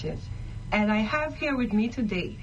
[0.00, 0.20] Commission,
[0.70, 2.38] and I have here with me today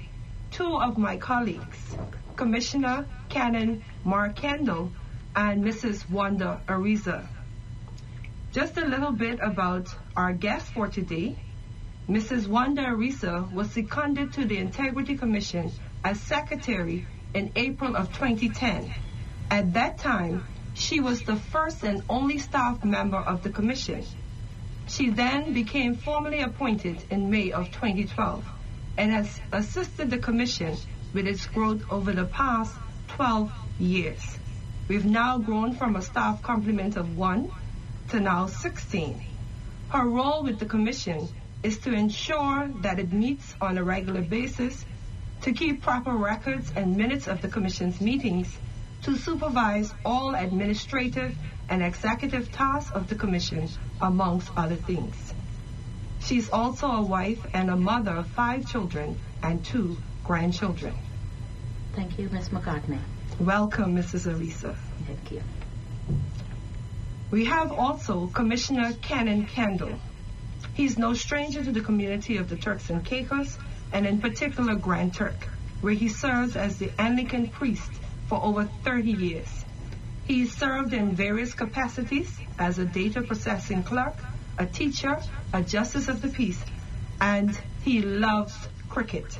[0.50, 1.96] two of my colleagues,
[2.36, 4.92] Commissioner Canon Mark Kendall
[5.34, 6.08] and Mrs.
[6.10, 7.26] Wanda Ariza.
[8.52, 11.38] Just a little bit about our guest for today.
[12.08, 12.46] Mrs.
[12.46, 15.72] Wanda Ariza was seconded to the Integrity Commission
[16.04, 18.92] as Secretary in April of 2010.
[19.50, 20.44] At that time,
[20.74, 24.04] she was the first and only staff member of the Commission.
[24.88, 28.44] She then became formally appointed in May of 2012
[28.96, 30.76] and has assisted the Commission
[31.12, 32.72] with its growth over the past
[33.08, 34.38] 12 years.
[34.88, 37.50] We've now grown from a staff complement of one
[38.10, 39.20] to now 16.
[39.88, 41.28] Her role with the Commission
[41.64, 44.84] is to ensure that it meets on a regular basis,
[45.42, 48.56] to keep proper records and minutes of the Commission's meetings,
[49.02, 51.36] to supervise all administrative
[51.68, 53.68] and executive tasks of the Commission,
[54.00, 55.14] amongst other things.
[56.20, 60.94] She's also a wife and a mother of five children and two grandchildren.
[61.94, 62.48] Thank you, Ms.
[62.50, 62.98] McCartney.
[63.38, 64.32] Welcome, Mrs.
[64.32, 64.76] Ariza.
[65.06, 65.42] Thank you.
[67.30, 69.98] We have also Commissioner Canon Kendall.
[70.74, 73.58] He's no stranger to the community of the Turks and Caicos,
[73.92, 75.48] and in particular Grand Turk,
[75.80, 77.90] where he serves as the Anglican priest
[78.28, 79.65] for over 30 years.
[80.26, 84.16] He served in various capacities as a data processing clerk,
[84.58, 85.16] a teacher,
[85.52, 86.60] a justice of the peace,
[87.20, 89.38] and he loves cricket.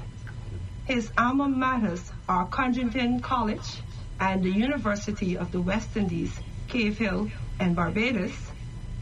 [0.84, 3.82] His alma maters are Codrington College
[4.20, 6.32] and the University of the West Indies,
[6.68, 8.52] Cave Hill, and Barbados,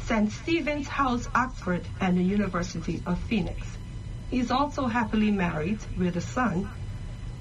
[0.00, 0.32] St.
[0.32, 3.60] Stephen's House, Oxford, and the University of Phoenix.
[4.30, 6.70] He's also happily married with a son,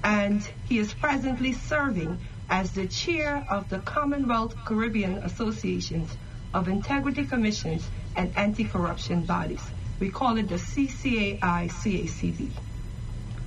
[0.02, 6.16] and he is presently serving as the chair of the Commonwealth Caribbean Associations
[6.52, 9.62] of Integrity Commissions and Anti-Corruption Bodies.
[10.00, 12.50] We call it the CCAI-CACB.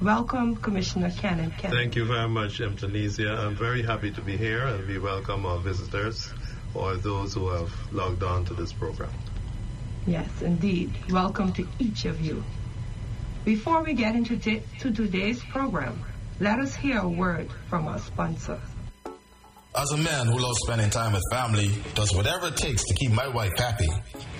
[0.01, 1.51] Welcome, Commissioner Canon.
[1.51, 2.75] Thank you very much, M.
[2.75, 3.31] Tunisia.
[3.31, 6.31] I'm very happy to be here, and we welcome our visitors
[6.73, 9.09] or those who have logged on to this program.
[10.05, 10.93] Yes, indeed.
[11.11, 12.43] Welcome to each of you.
[13.43, 16.03] Before we get into to today's program,
[16.39, 18.59] let us hear a word from our sponsor.
[19.77, 23.11] As a man who loves spending time with family, does whatever it takes to keep
[23.11, 23.87] my wife happy,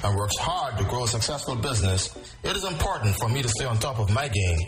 [0.03, 2.09] and works hard to grow a successful business,
[2.41, 4.59] it is important for me to stay on top of my game.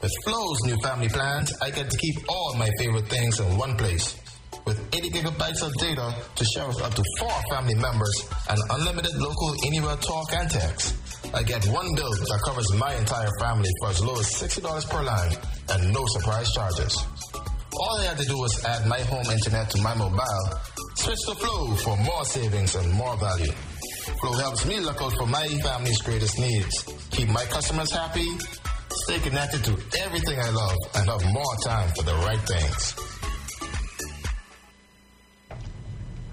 [0.00, 3.76] With Flow's new family plans, I get to keep all my favorite things in one
[3.76, 4.16] place.
[4.64, 9.14] With 80 gigabytes of data to share with up to four family members and unlimited
[9.16, 10.96] local anywhere talk and text,
[11.34, 15.02] I get one bill that covers my entire family for as low as $60 per
[15.02, 15.36] line
[15.68, 16.96] and no surprise charges.
[17.80, 20.46] All I had to do was add my home internet to my mobile,
[20.94, 23.50] switch to Flow for more savings and more value.
[24.20, 28.26] Flow helps me look out for my family's greatest needs, keep my customers happy,
[28.92, 32.94] stay connected to everything I love, and have more time for the right things.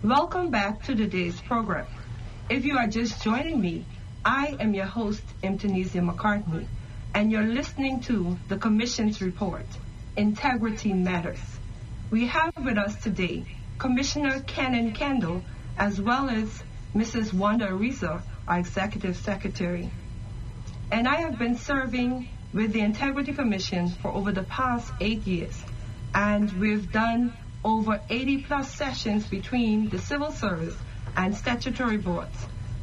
[0.04, 1.88] Welcome back to today's program.
[2.52, 3.86] If you are just joining me,
[4.24, 5.58] I am your host, M.
[5.58, 6.68] McCartney,
[7.16, 9.66] and you're listening to the Commission's report,
[10.18, 11.40] Integrity Matters.
[12.10, 13.46] We have with us today
[13.78, 15.42] Commissioner Canon Kendall,
[15.78, 16.64] as well as
[16.94, 17.32] Mrs.
[17.34, 19.90] Wanda Ariza, our Executive Secretary.
[20.92, 25.58] And I have been serving with the Integrity Commission for over the past eight years,
[26.14, 27.34] and we've done
[27.64, 30.76] over 80 plus sessions between the civil service
[31.16, 32.36] and statutory boards.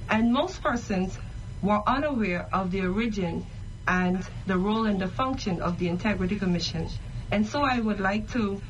[0.09, 1.19] And most persons
[1.61, 3.45] were unaware of the origin
[3.87, 6.89] and the role and the function of the Integrity Commission.
[7.31, 8.63] And so I would like to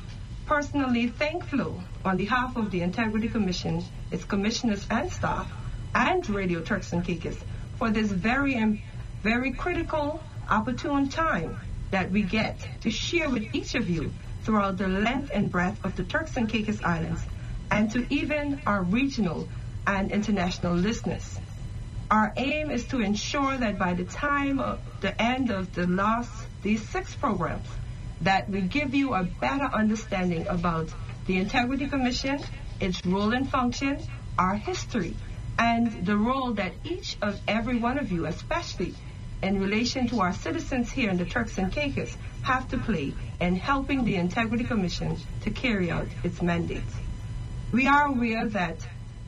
[0.45, 5.49] personally thank Flow on behalf of the Integrity Commission, its commissioners and staff,
[5.95, 7.37] and Radio Turks and Caicos
[7.77, 8.79] for this very, um,
[9.23, 11.57] very critical, opportune time
[11.91, 14.11] that we get to share with each of you
[14.43, 17.21] throughout the length and breadth of the Turks and Caicos Islands
[17.71, 19.47] and to even our regional
[19.87, 21.39] and international listeners.
[22.11, 26.31] Our aim is to ensure that by the time of the end of the last
[26.63, 27.67] these six programs,
[28.21, 30.89] that we give you a better understanding about
[31.25, 32.39] the Integrity Commission,
[32.79, 33.99] its role and function,
[34.37, 35.15] our history,
[35.57, 38.95] and the role that each of every one of you, especially
[39.41, 43.55] in relation to our citizens here in the Turks and Caicos, have to play in
[43.55, 46.93] helping the Integrity Commission to carry out its mandates.
[47.71, 48.77] We are aware that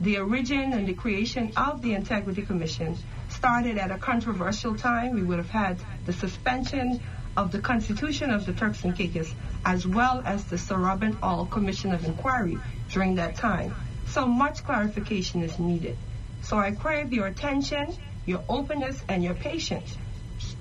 [0.00, 2.96] the origin and the creation of the Integrity Commission
[3.28, 5.14] started at a controversial time.
[5.14, 7.00] We would have had the suspension
[7.36, 9.32] of the Constitution of the Turks and Caicos,
[9.64, 12.58] as well as the Sir Robert Auld Commission of Inquiry
[12.90, 13.74] during that time.
[14.08, 15.96] So much clarification is needed.
[16.42, 17.94] So I crave your attention,
[18.26, 19.96] your openness, and your patience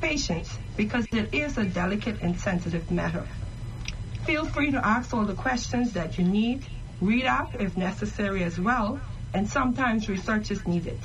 [0.02, 3.26] patience because it is a delicate and sensitive matter.
[4.26, 6.66] Feel free to ask all the questions that you need,
[7.00, 9.00] read up if necessary as well,
[9.34, 11.00] and sometimes research is needed.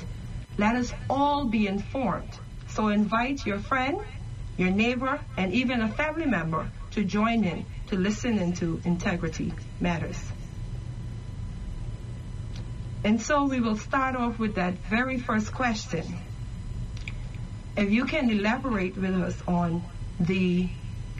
[0.57, 2.29] Let us all be informed.
[2.69, 3.97] So invite your friend,
[4.57, 10.19] your neighbor, and even a family member to join in to listen into integrity matters.
[13.03, 16.03] And so we will start off with that very first question.
[17.77, 19.83] If you can elaborate with us on
[20.19, 20.67] the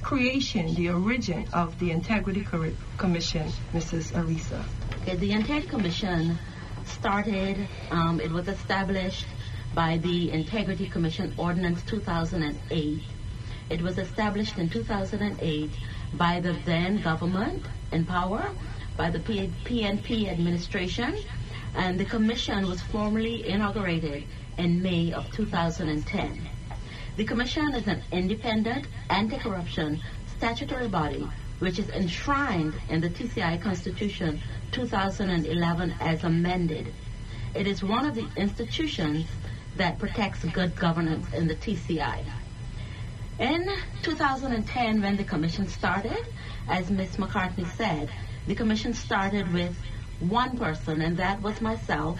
[0.02, 2.46] creation, the origin of the Integrity
[2.98, 4.12] Commission, Mrs.
[4.14, 4.64] Ariza.
[5.02, 6.38] Okay, the Integrity Commission
[6.86, 9.26] started, um, it was established
[9.76, 13.02] by the Integrity Commission Ordinance 2008.
[13.70, 15.70] It was established in 2008
[16.14, 18.50] by the then government in power,
[18.96, 21.18] by the PNP administration,
[21.76, 24.24] and the commission was formally inaugurated
[24.58, 26.48] in May of 2010.
[27.18, 30.02] The commission is an independent anti-corruption
[30.38, 31.28] statutory body
[31.60, 34.40] which is enshrined in the TCI Constitution
[34.72, 36.94] 2011 as amended.
[37.56, 39.26] It is one of the institutions
[39.76, 42.24] that protects good governance in the TCI.
[43.40, 43.70] In
[44.02, 46.26] 2010, when the commission started,
[46.68, 47.18] as Ms.
[47.18, 48.10] McCartney said,
[48.48, 49.78] the commission started with
[50.20, 52.20] one person, and that was myself.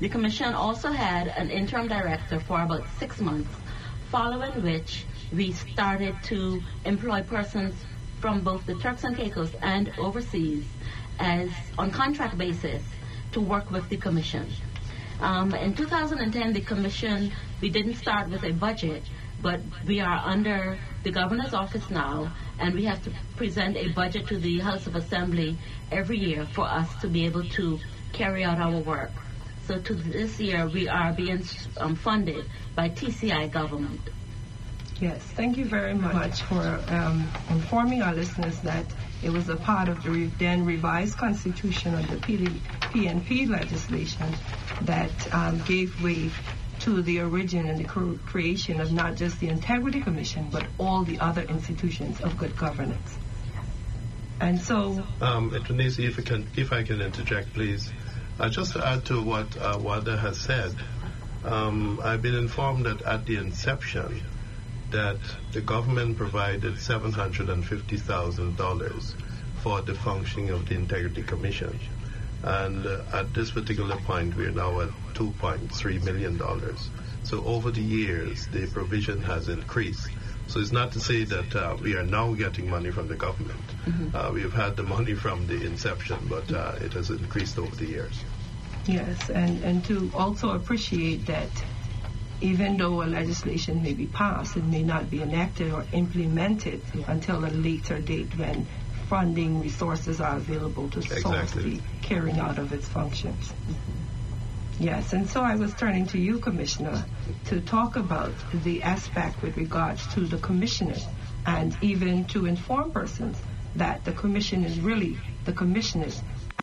[0.00, 3.48] The commission also had an interim director for about six months,
[4.10, 7.74] following which we started to employ persons
[8.20, 10.66] from both the Turks and Caicos and overseas
[11.18, 11.48] as
[11.78, 12.82] on contract basis
[13.32, 14.46] to work with the commission.
[15.20, 17.32] Um, in 2010, the commission,
[17.62, 19.02] we didn't start with a budget,
[19.44, 24.26] but we are under the governor's office now, and we have to present a budget
[24.26, 25.58] to the House of Assembly
[25.92, 27.78] every year for us to be able to
[28.14, 29.10] carry out our work.
[29.66, 31.44] So to this year, we are being
[31.76, 34.00] um, funded by TCI government.
[34.98, 38.86] Yes, thank you very much for um, informing our listeners that
[39.22, 44.32] it was a part of the then revised constitution of the PNP legislation
[44.82, 46.30] that um, gave way
[46.84, 47.84] to the origin and the
[48.26, 53.16] creation of not just the Integrity Commission, but all the other institutions of good governance.
[54.38, 57.90] And so, um, if I can, if I can interject, please,
[58.38, 60.74] uh, just to add to what uh, Wanda has said,
[61.44, 64.20] um, I've been informed that at the inception,
[64.90, 65.16] that
[65.52, 69.14] the government provided $750,000
[69.62, 71.80] for the functioning of the Integrity Commission.
[72.44, 76.38] And uh, at this particular point, we are now at $2.3 million.
[77.24, 80.08] So over the years, the provision has increased.
[80.46, 83.64] So it's not to say that uh, we are now getting money from the government.
[83.86, 84.14] Mm-hmm.
[84.14, 87.74] Uh, we have had the money from the inception, but uh, it has increased over
[87.76, 88.22] the years.
[88.86, 91.48] Yes, and, and to also appreciate that
[92.42, 97.42] even though a legislation may be passed, it may not be enacted or implemented until
[97.42, 98.66] a later date when
[99.08, 101.22] funding resources are available to exactly.
[101.22, 103.52] source the carrying out of its functions.
[104.78, 107.04] Yes, and so I was turning to you, Commissioner,
[107.46, 111.04] to talk about the aspect with regards to the commissioners
[111.46, 113.38] and even to inform persons
[113.76, 116.20] that the commission is really the commissioners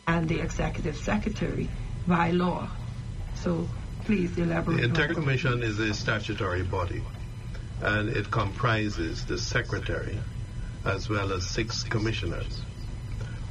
[0.07, 1.69] and the executive secretary
[2.07, 2.67] by law.
[3.35, 3.67] So
[4.05, 4.77] please elaborate.
[4.77, 7.01] The Integrity Commission is a statutory body
[7.81, 10.17] and it comprises the secretary
[10.85, 12.61] as well as six commissioners.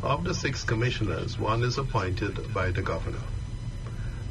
[0.02, 3.20] Of the six commissioners, one is appointed by the governor.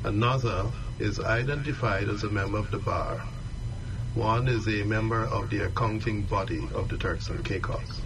[0.03, 3.23] Another is identified as a member of the bar.
[4.15, 8.01] One is a member of the accounting body of the Turks and Caicos.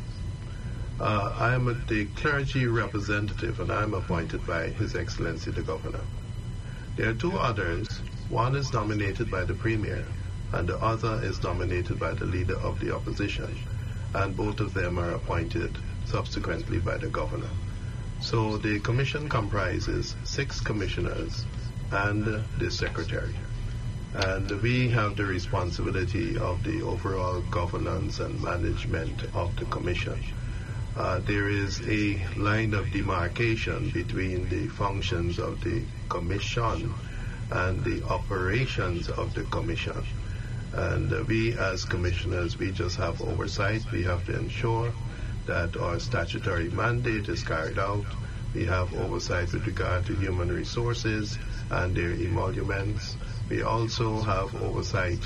[1.00, 6.04] Uh, I am the clergy representative and I am appointed by His Excellency the Governor.
[6.98, 7.88] There are two others.
[8.28, 10.06] One is nominated by the Premier
[10.52, 13.58] and the other is nominated by the leader of the opposition
[14.14, 15.78] and both of them are appointed
[16.14, 17.50] subsequently by the governor.
[18.22, 21.44] So the commission comprises six commissioners
[21.92, 23.34] and the secretary.
[24.14, 30.20] And we have the responsibility of the overall governance and management of the commission.
[30.96, 36.94] Uh, there is a line of demarcation between the functions of the commission
[37.50, 40.04] and the operations of the commission.
[40.74, 43.82] And we, as commissioners, we just have oversight.
[43.92, 44.94] We have to ensure
[45.46, 48.06] that our statutory mandate is carried out.
[48.54, 51.38] We have oversight with regard to human resources
[51.70, 53.16] and their emoluments.
[53.50, 55.20] We also have oversight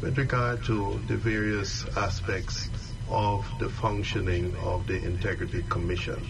[0.00, 2.68] with regard to the various aspects
[3.08, 6.20] of the functioning of the Integrity Commission.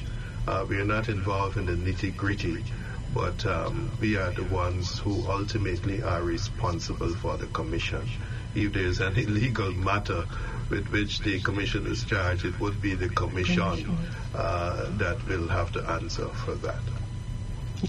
[0.47, 2.65] Uh, we are not involved in the nitty gritty,
[3.13, 8.09] but um, we are the ones who ultimately are responsible for the Commission
[8.57, 10.25] if there's any legal matter
[10.71, 13.99] with which the commission is charged, it would be the commission
[14.35, 16.81] uh, that will have to answer for that.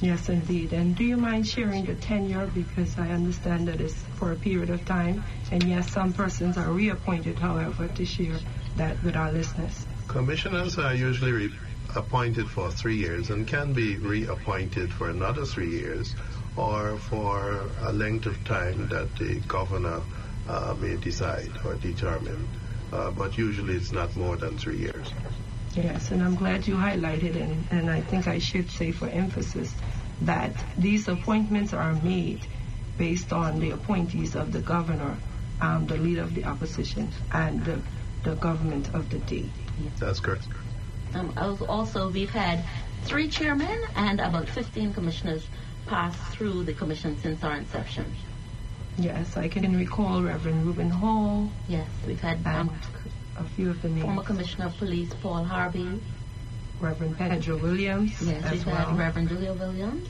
[0.01, 0.73] Yes, indeed.
[0.73, 2.47] And do you mind sharing the tenure?
[2.53, 5.23] Because I understand that it's for a period of time.
[5.51, 8.39] And yes, some persons are reappointed, however, to share
[8.75, 9.85] that with our listeners.
[10.07, 11.53] Commissioners are usually re-
[11.95, 16.15] appointed for three years and can be reappointed for another three years
[16.55, 20.01] or for a length of time that the governor
[20.47, 22.47] uh, may decide or determine.
[22.91, 25.11] Uh, but usually it's not more than three years.
[25.75, 29.73] Yes, and I'm glad you highlighted, and, and I think I should say for emphasis,
[30.21, 32.41] that these appointments are made
[32.97, 35.17] based on the appointees of the governor,
[35.61, 37.79] um, the leader of the opposition, and the,
[38.23, 39.49] the government of the day.
[39.99, 40.47] That's correct.
[41.13, 42.63] Um, also, we've had
[43.03, 45.45] three chairmen and about 15 commissioners
[45.85, 48.05] pass through the commission since our inception.
[48.97, 51.49] Yes, I can recall Reverend Reuben Hall.
[51.67, 52.71] Yes, we've had um,
[53.37, 54.03] a few of the names.
[54.03, 56.01] Former Commissioner of Police Paul Harvey.
[56.79, 58.19] Reverend Pedro Williams.
[58.21, 58.75] Yes, we've well.
[58.75, 60.09] had Reverend Julia Williams.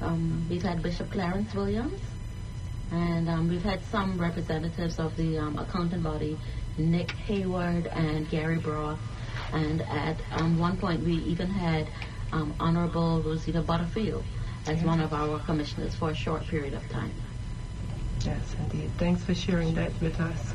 [0.00, 2.00] Um, we've had Bishop Clarence Williams.
[2.90, 6.38] And um, we've had some representatives of the um, accounting body,
[6.78, 8.98] Nick Hayward and Gary Broth.
[9.52, 11.86] And at um, one point, we even had
[12.32, 14.24] um, Honorable Rosita Butterfield
[14.66, 17.12] as one of our commissioners for a short period of time.
[18.24, 18.90] Yes, indeed.
[18.98, 20.52] Thanks for sharing that with us.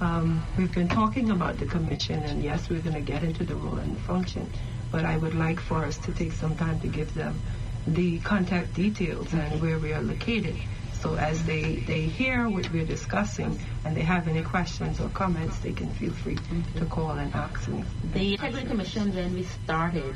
[0.00, 3.54] Um, we've been talking about the commission, and yes, we're going to get into the
[3.54, 4.50] role and the function,
[4.90, 7.40] but I would like for us to take some time to give them
[7.86, 10.56] the contact details and where we are located.
[11.00, 15.58] So as they, they hear what we're discussing and they have any questions or comments,
[15.58, 16.38] they can feel free
[16.76, 17.84] to call and ask me.
[18.12, 20.14] The Integrity Commission, when we started,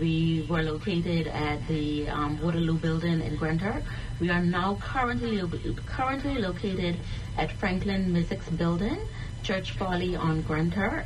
[0.00, 3.82] we were located at the um, Waterloo building in Grand Turk.
[4.20, 5.42] We are now currently
[5.86, 6.96] currently located
[7.36, 8.98] at Franklin Mysick's building,
[9.42, 11.04] Church Folly on Granta,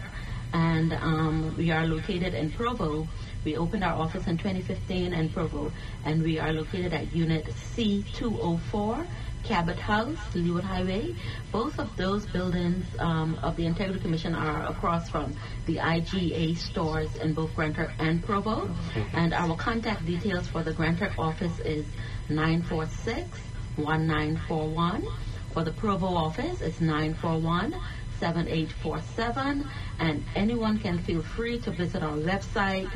[0.53, 3.07] and um, we are located in Provo.
[3.45, 5.73] We opened our office in 2015 in Provo,
[6.05, 9.07] and we are located at Unit C204
[9.45, 11.15] Cabot House, Leeward Highway.
[11.53, 17.15] Both of those buildings um, of the Integrity Commission are across from the IGA stores
[17.17, 18.69] in both Grand Turk and Provo.
[19.13, 21.87] And our contact details for the Grand Turk office is
[22.29, 25.07] 946-1941.
[25.53, 29.67] For the Provo office, it's 941-7847.
[29.99, 32.91] And anyone can feel free to visit our website.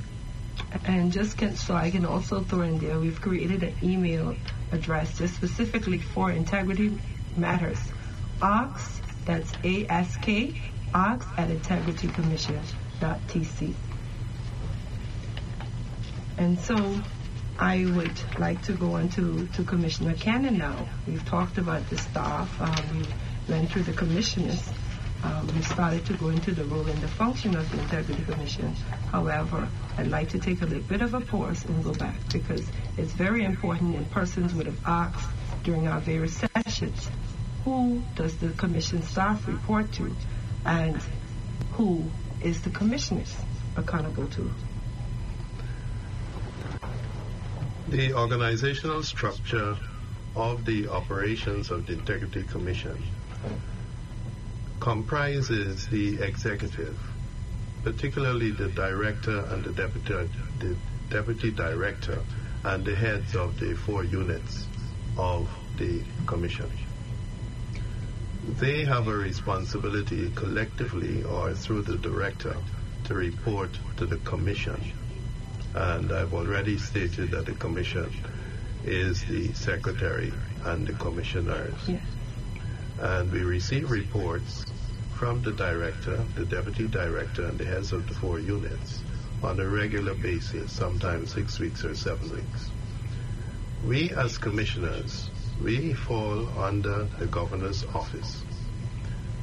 [0.85, 4.35] And just can, so I can also throw in there, we've created an email
[4.71, 6.97] address just specifically for integrity
[7.37, 7.79] matters.
[8.41, 10.59] ASK, that's A-S-K,
[10.93, 13.73] ASK at integritycommission.tc.
[16.37, 17.01] And so
[17.59, 20.87] I would like to go on to, to Commissioner Canon now.
[21.07, 22.59] We've talked about the staff.
[22.59, 23.13] Um, we've
[23.47, 24.69] went through the commissioners.
[25.23, 28.75] Um, we started to go into the role and the function of the Integrity Commission.
[29.11, 32.67] However, I'd like to take a little bit of a pause and go back because
[32.97, 35.29] it's very important and persons would have asked
[35.63, 37.09] during our various sessions,
[37.63, 40.13] who does the commission staff report to
[40.65, 40.99] and
[41.73, 42.03] who
[42.41, 43.33] is the commissioners
[43.77, 44.51] accountable to?
[47.87, 49.77] The organizational structure
[50.35, 52.97] of the operations of the Integrity Commission
[54.79, 56.99] comprises the executive,
[57.83, 60.75] particularly the director and the deputy, the
[61.09, 62.19] deputy director
[62.65, 64.67] and the heads of the four units
[65.17, 66.69] of the commission.
[68.59, 72.55] They have a responsibility collectively or through the director
[73.05, 74.79] to report to the commission.
[75.73, 78.11] And I've already stated that the commission
[78.85, 80.33] is the secretary
[80.65, 81.73] and the commissioners.
[81.87, 82.01] Yes.
[83.03, 84.65] And we receive reports
[85.15, 89.01] from the director, the deputy director, and the heads of the four units
[89.43, 92.69] on a regular basis, sometimes six weeks or seven weeks.
[93.85, 95.29] We as commissioners,
[95.61, 98.41] we fall under the governor's office.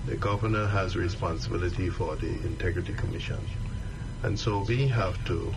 [0.06, 3.40] The governor has responsibility for the Integrity Commission.
[4.22, 5.52] And so we have to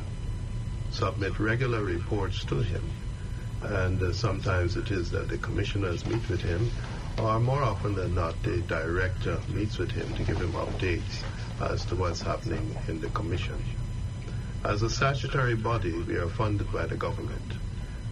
[0.91, 2.83] submit regular reports to him.
[3.62, 6.69] And uh, sometimes it is that the commissioners meet with him
[7.20, 11.24] or more often than not, the director meets with him to give him updates
[11.62, 13.62] as to what's happening in the commission.
[14.63, 17.53] As a statutory body, we are funded by the government,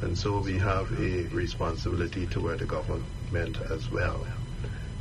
[0.02, 4.26] and so we have a responsibility toward the government as well.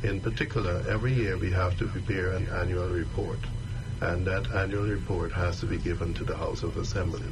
[0.03, 3.39] In particular, every year we have to prepare an annual report,
[3.99, 7.27] and that annual report has to be given to the House of Assembly.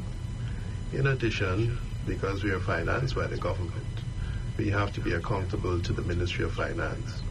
[0.93, 3.98] In addition, because we are financed by the government,
[4.59, 7.21] we have to be accountable to the Ministry of Finance.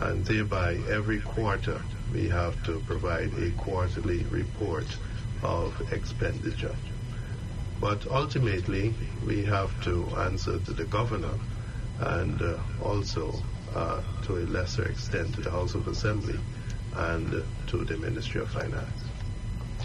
[0.00, 1.78] And thereby, every quarter,
[2.10, 4.86] we have to provide a quarterly report
[5.42, 6.74] of expenditure.
[7.82, 8.94] But ultimately,
[9.26, 11.34] we have to answer to the governor
[11.98, 13.34] and uh, also
[13.74, 16.38] uh, to a lesser extent to the House of Assembly
[16.96, 18.88] and uh, to the Ministry of Finance.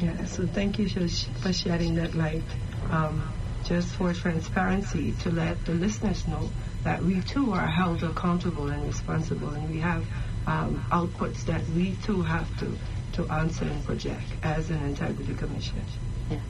[0.02, 2.44] Yeah, so thank you for shedding that light.
[2.90, 3.34] Um,
[3.66, 6.50] just for transparency, to let the listeners know
[6.86, 10.06] that we too are held accountable and responsible, and we have
[10.46, 12.78] um, outputs that we too have to,
[13.14, 15.82] to answer and project as an integrity commission.
[16.30, 16.42] Yes.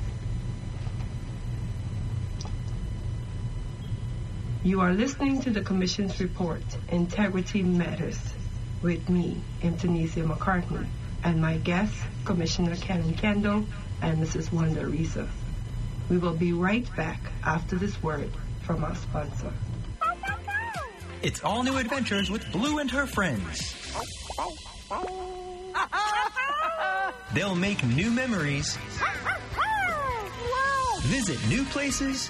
[4.64, 8.20] You are listening to the Commission's report, Integrity Matters,
[8.82, 10.86] with me, Imtanesia McCartney,
[11.24, 13.66] and my guests, Commissioner Canon Kendall
[14.02, 14.52] and Mrs.
[14.52, 15.30] Wanda Ariza.
[16.10, 18.32] We will be right back after this word
[18.64, 19.54] from our sponsor.
[21.26, 23.76] It's all new adventures with Blue and her friends.
[27.34, 28.78] They'll make new memories,
[31.06, 32.30] visit new places,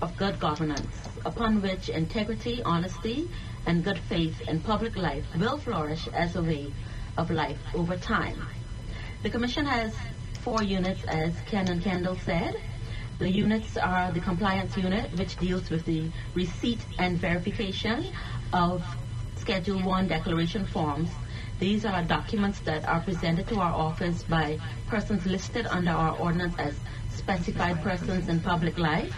[0.00, 0.94] of good governance,
[1.24, 3.28] upon which integrity, honesty,
[3.66, 6.72] and good faith in public life will flourish as a way
[7.16, 8.40] of life over time.
[9.22, 9.94] The Commission has
[10.42, 12.56] four units, as Canon Kendall said.
[13.18, 18.06] The units are the compliance unit, which deals with the receipt and verification
[18.52, 18.84] of
[19.36, 21.10] Schedule 1 declaration forms.
[21.58, 26.54] These are documents that are presented to our office by persons listed under our ordinance
[26.58, 26.74] as
[27.10, 29.12] specified persons in public life.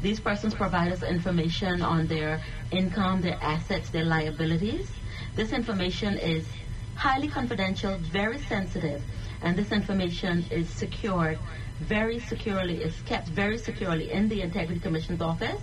[0.00, 4.88] These persons provide us information on their income, their assets, their liabilities.
[5.34, 6.46] This information is
[6.94, 9.02] highly confidential, very sensitive,
[9.42, 11.38] and this information is secured
[11.80, 15.60] very securely, is kept very securely in the Integrity Commission's office.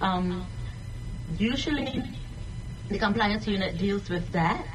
[0.00, 0.46] Um,
[1.36, 2.04] usually,
[2.88, 4.66] the compliance unit deals with that.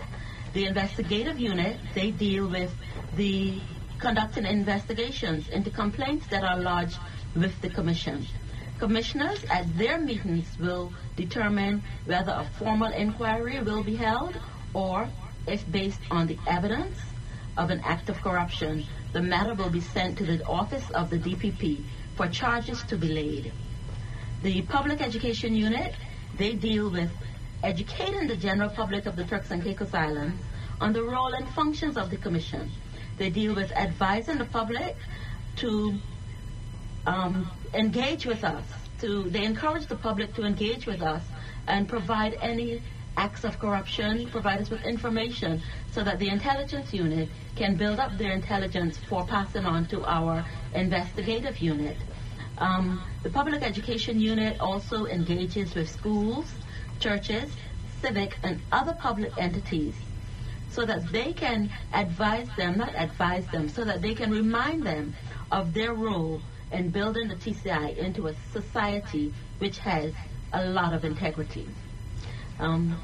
[0.54, 2.74] The investigative unit, they deal with
[3.16, 3.60] the
[3.98, 7.00] conducting investigations into complaints that are lodged
[7.36, 8.28] with the commission.
[8.78, 14.38] Commissioners at their meetings will determine whether a formal inquiry will be held
[14.74, 15.08] or
[15.48, 17.00] if based on the evidence
[17.58, 21.18] of an act of corruption, the matter will be sent to the office of the
[21.18, 21.84] DPP
[22.16, 23.52] for charges to be laid.
[24.42, 25.96] The public education unit,
[26.38, 27.12] they deal with
[27.64, 30.40] educating the general public of the Turks and Caicos Islands
[30.82, 32.70] on the role and functions of the commission.
[33.18, 34.96] They deal with advising the public
[35.58, 35.94] to
[37.08, 38.64] um, engage with us.
[39.02, 41.24] To they encourage the public to engage with us
[41.68, 42.82] and provide any
[43.16, 48.18] acts of corruption, provide us with information so that the intelligence unit can build up
[48.18, 51.98] their intelligence for passing on to our investigative unit.
[52.58, 56.52] Um, the public education unit also engages with schools,
[57.00, 57.52] churches,
[58.02, 59.96] civic, and other public entities
[60.72, 65.16] so that they can advise them, not advise them, so that they can remind them
[65.52, 70.14] of their role in building the TCI into a society which has
[70.52, 71.68] a lot of integrity.
[72.60, 72.98] Um,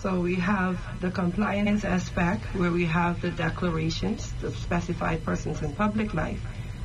[0.00, 5.72] so we have the compliance aspect where we have the declarations, the specified persons in
[5.72, 6.42] public life,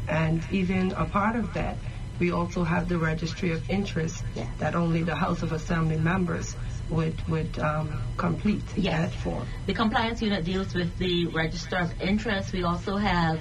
[0.08, 1.78] and even a part of that
[2.20, 4.48] we also have the registry of interest Yes.
[4.60, 6.56] that only the House of Assembly members
[6.90, 9.12] would would um, complete Yes.
[9.12, 9.48] that form.
[9.66, 12.52] The compliance unit deals with the register of interest.
[12.54, 13.40] We also have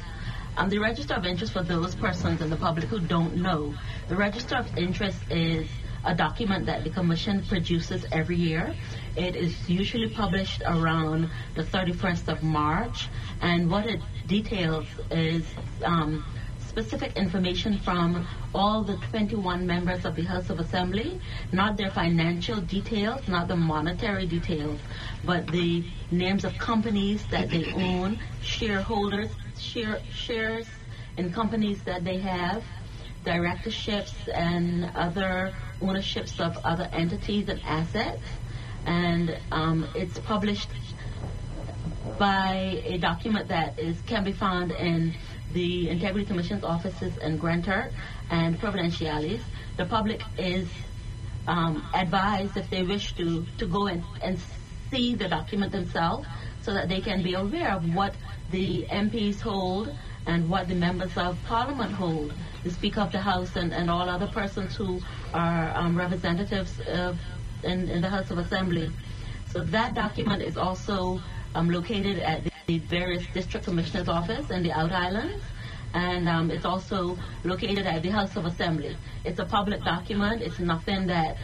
[0.56, 3.74] um, the register of interest for those persons in the public who don't know.
[4.08, 5.68] The register of interest is
[6.04, 8.74] a document that the commission produces every year.
[9.16, 13.08] It is usually published around the 31st of March,
[13.40, 15.44] and what it details is
[15.84, 16.24] um,
[16.78, 22.60] specific information from all the 21 members of the House of Assembly, not their financial
[22.60, 24.78] details, not the monetary details,
[25.24, 30.68] but the names of companies that they own, shareholders, share, shares
[31.16, 32.62] in companies that they have,
[33.24, 38.22] directorships and other ownerships of other entities and assets.
[38.86, 40.68] And um, it's published
[42.20, 45.14] by a document that is can be found in
[45.52, 47.92] the Integrity Commission's offices in Grand Turk
[48.30, 49.40] and Providenciales.
[49.76, 50.68] The public is
[51.46, 54.38] um, advised if they wish to, to go and, and
[54.90, 56.26] see the document themselves
[56.62, 58.14] so that they can be aware of what
[58.50, 59.94] the MPs hold
[60.26, 62.32] and what the members of parliament hold,
[62.62, 65.00] the Speaker of the House and, and all other persons who
[65.32, 67.18] are um, representatives of,
[67.62, 68.90] in, in the House of Assembly.
[69.50, 71.22] So that document is also
[71.54, 75.42] um, located at the various district commissioners' office in the Out Islands,
[75.94, 78.94] and um, it's also located at the House of Assembly.
[79.24, 80.42] It's a public document.
[80.42, 81.38] It's nothing that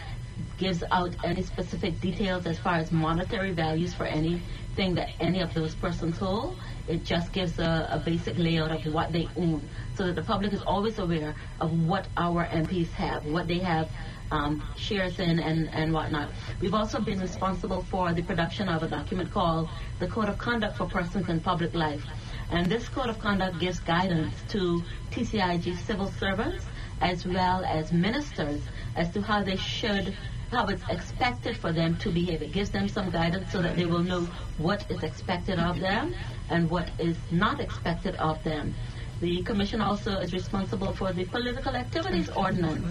[0.59, 5.55] gives out any specific details as far as monetary values for anything that any of
[5.55, 6.59] those persons hold.
[6.89, 10.53] It just gives a, a basic layout of what they own, so that the public
[10.53, 13.89] is always aware of what our MPs have, what they have
[14.31, 16.31] um, and, and whatnot.
[16.61, 20.77] We've also been responsible for the production of a document called the Code of Conduct
[20.77, 22.05] for Persons in Public Life.
[22.51, 26.65] And this Code of Conduct gives guidance to TCIG civil servants
[27.01, 28.61] as well as ministers
[28.97, 30.17] as to how they should,
[30.51, 32.43] how it's expected for them to behave.
[32.43, 36.15] It gives them some guidance so that they will know what is expected of them
[36.51, 38.75] and what is not expected of them.
[39.21, 42.37] The commission also is responsible for the political activities mm.
[42.37, 42.87] ordinance.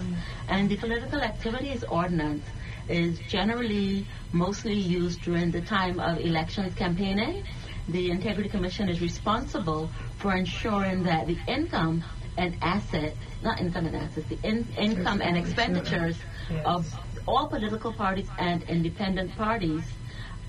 [0.48, 2.44] And the political activities ordinance
[2.88, 7.44] is generally mostly used during the time of elections campaigning.
[7.88, 12.02] The Integrity Commission is responsible for ensuring that the income
[12.36, 16.16] and assets, not income and assets, the in, income and expenditures
[16.50, 16.62] Yes.
[16.66, 16.94] of
[17.26, 19.82] all political parties and independent parties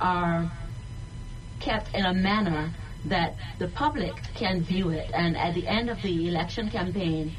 [0.01, 0.51] are
[1.59, 2.71] kept in a manner
[3.05, 5.11] that the public can view it.
[5.13, 7.33] And at the end of the election campaign,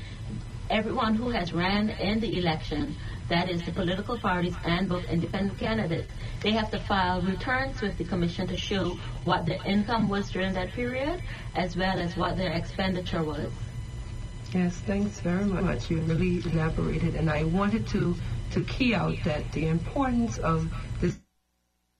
[0.70, 2.96] everyone who has ran in the election,
[3.28, 6.10] that is the political parties and both independent candidates,
[6.42, 10.52] they have to file returns with the commission to show what their income was during
[10.54, 11.22] that period,
[11.54, 13.50] as well as what their expenditure was.
[14.52, 15.90] Yes, thanks very much.
[15.90, 18.14] You really elaborated, and I wanted to
[18.52, 21.16] to key out that the importance of this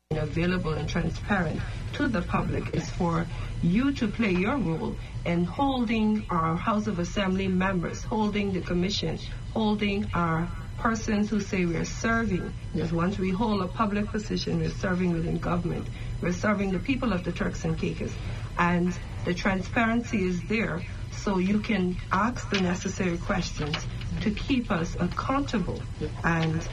[0.09, 1.61] being available and transparent
[1.95, 3.27] to the public is for
[3.63, 9.19] you to play your role in holding our House of Assembly members, holding the commission,
[9.53, 12.53] holding our persons who say we're serving.
[12.73, 15.87] Because once we hold a public position, we're serving within government.
[16.21, 18.13] We're serving the people of the Turks and Caicos.
[18.59, 23.77] And the transparency is there so you can ask the necessary questions
[24.21, 25.83] to keep us accountable
[26.23, 26.67] and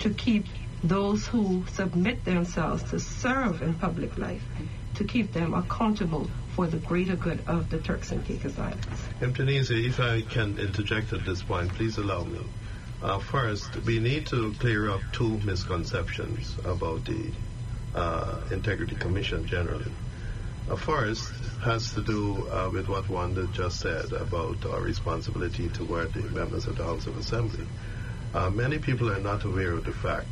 [0.00, 0.46] to keep
[0.82, 4.42] those who submit themselves to serve in public life,
[5.00, 8.86] to keep them accountable for the greater good of the Turks and Caicos Islands.
[9.22, 12.38] Imtunisia, if I can interject at this point, please allow me.
[13.02, 17.30] Uh, first, we need to clear up two misconceptions about the
[17.94, 19.90] uh, Integrity Commission generally.
[20.70, 21.32] Uh, first
[21.62, 26.66] has to do uh, with what Wanda just said about our responsibility toward the members
[26.66, 27.64] of the House of Assembly.
[28.34, 30.28] Uh, many people are not aware of the fact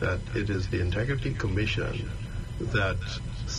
[0.00, 2.10] that it is the Integrity Commission
[2.60, 2.98] that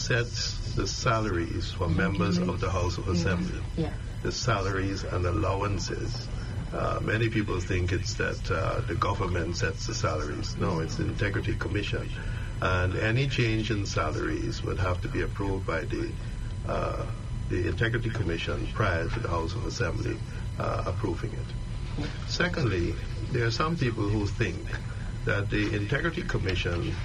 [0.09, 3.91] sets the salaries for members of the House of Assembly Yeah.
[4.23, 6.27] the salaries and allowances.
[6.73, 10.57] Uh, many people think it's that uh, the government sets the salaries.
[10.57, 12.09] No, it's the Integrity Commission.
[12.59, 16.09] And any change in salaries would have to be approved by the,
[16.67, 17.05] uh,
[17.49, 20.17] the Integrity Commission prior to the House of Assembly
[20.57, 22.07] uh, approving it.
[22.27, 22.95] Secondly,
[23.31, 24.57] there are some people who think
[25.25, 26.95] that the Integrity Commission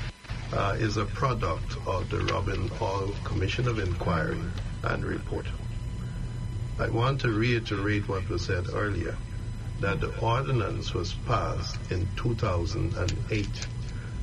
[0.54, 4.38] uh, is a product of the Robin Auld Commission of Inquiry
[4.84, 5.46] and Report.
[6.78, 9.16] I want to reiterate what was said earlier,
[9.80, 13.66] that the ordinance was passed in 2008,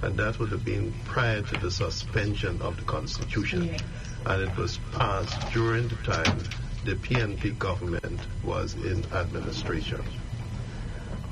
[0.03, 3.75] and that would have been prior to the suspension of the Constitution.
[4.25, 6.39] And it was passed during the time
[6.85, 10.01] the PNP government was in administration.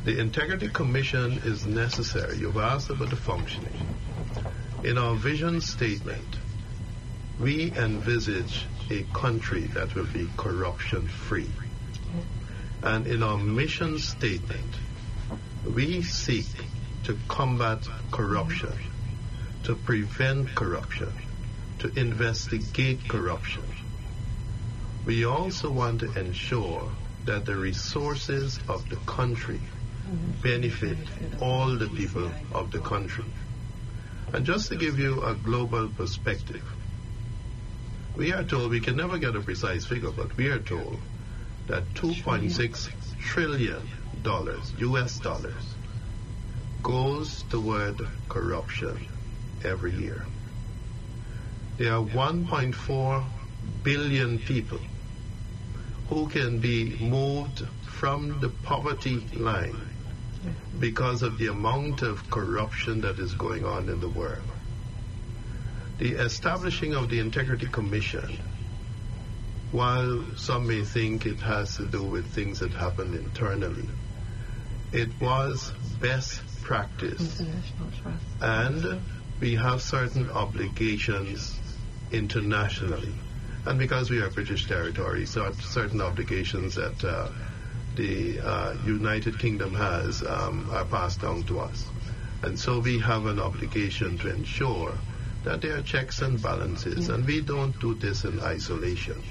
[0.05, 2.38] The Integrity Commission is necessary.
[2.38, 3.73] You've asked about the functioning.
[4.83, 6.37] In our vision statement,
[7.37, 11.49] we envisage a country that will be corruption free.
[12.81, 14.75] And in our mission statement,
[15.65, 16.47] we seek
[17.03, 17.79] to combat
[18.11, 18.73] corruption,
[19.63, 21.11] to prevent corruption,
[21.79, 23.63] to investigate corruption.
[25.05, 26.89] We also want to ensure
[27.25, 29.59] that the resources of the country
[30.41, 30.97] benefit
[31.41, 33.25] all the people of the country.
[34.33, 36.63] And just to give you a global perspective,
[38.15, 40.99] we are told, we can never get a precise figure, but we are told
[41.67, 42.89] that 2.6
[43.19, 43.81] trillion
[44.21, 45.75] dollars, US dollars,
[46.83, 49.07] goes toward corruption
[49.63, 50.25] every year.
[51.77, 53.23] There are 1.4
[53.83, 54.79] billion people
[56.09, 59.88] who can be moved from the poverty line
[60.80, 64.43] because of the amount of corruption that is going on in the world.
[65.97, 68.39] The establishing of the Integrity Commission,
[69.71, 73.88] while some may think it has to do with things that happen internally,
[74.93, 77.41] it was best practice.
[78.41, 79.02] And
[79.39, 81.58] we have certain obligations
[82.12, 83.13] internationally.
[83.65, 87.30] And because we are British territory, so certain obligations that uh,
[87.95, 91.86] the uh, United Kingdom has um, are passed down to us.
[92.41, 94.93] And so we have an obligation to ensure
[95.43, 99.21] that there are checks and balances, and we don't do this in isolation.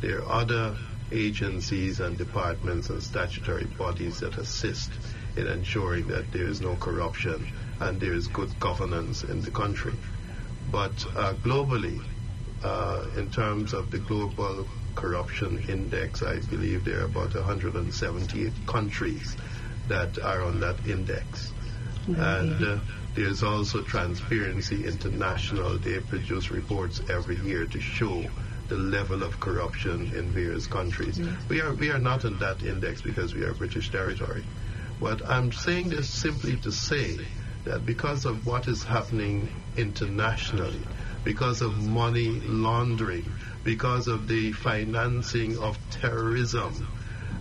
[0.00, 0.76] There are other
[1.12, 4.90] agencies and departments and statutory bodies that assist
[5.36, 7.46] in ensuring that there is no corruption
[7.80, 9.94] and there is good governance in the country.
[10.70, 12.02] But uh, globally,
[12.62, 19.36] uh, in terms of the global corruption index, I believe there are about 178 countries
[19.88, 21.52] that are on that index.
[22.06, 22.78] And uh,
[23.14, 25.78] there's also Transparency International.
[25.78, 28.24] They produce reports every year to show
[28.68, 31.20] the level of corruption in various countries.
[31.48, 34.44] We are we are not in that index because we are British territory.
[35.00, 37.18] But I'm saying this simply to say
[37.64, 40.80] that because of what is happening internationally,
[41.24, 43.24] because of money laundering,
[43.64, 46.86] because of the financing of terrorism,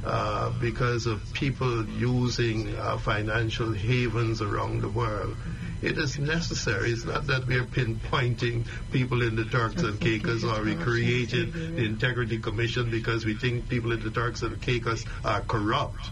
[0.06, 5.36] uh, because of people using uh, financial havens around the world.
[5.82, 6.92] It is necessary.
[6.92, 11.86] It's not that we're pinpointing people in the Turks and Caicos or we created the
[11.86, 16.10] Integrity Commission because we think people in the Turks and Caicos are corrupt.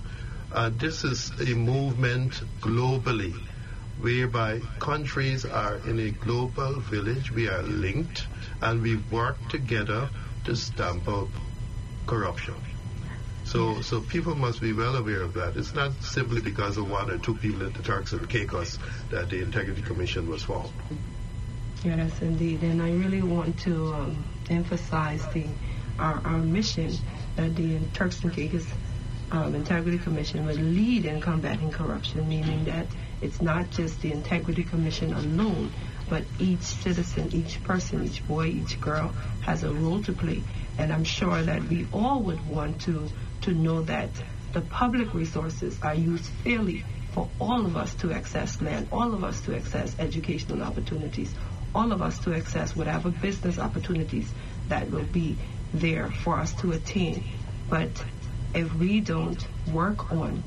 [0.52, 3.36] Uh, this is a movement globally
[4.02, 8.26] whereby countries are in a global village, we are linked,
[8.62, 10.10] and we work together
[10.46, 11.30] to stamp out
[12.08, 12.56] corruption.
[13.46, 15.58] So, so people must be well aware of that.
[15.58, 18.78] It's not simply because of one or two people in the Turks and Caicos
[19.10, 20.70] that the Integrity Commission was formed.
[21.84, 22.62] Yes, indeed.
[22.62, 25.46] And I really want to um, emphasize the
[25.98, 26.94] our, our mission
[27.36, 28.66] that the Turks and Caicos
[29.32, 32.88] um, Integrity Commission would lead in combating corruption, meaning that
[33.22, 35.72] it's not just the Integrity Commission alone,
[36.10, 40.44] but each citizen, each person, each boy, each girl has a role to play.
[40.78, 43.08] And I'm sure that we all would want to
[43.42, 44.10] to know that
[44.54, 49.24] the public resources are used fairly for all of us to access land, all of
[49.24, 51.34] us to access educational opportunities,
[51.74, 54.32] all of us to access whatever business opportunities
[54.68, 55.38] that will be
[55.74, 57.24] there for us to attain.
[57.70, 58.04] But
[58.54, 60.44] if we don't work on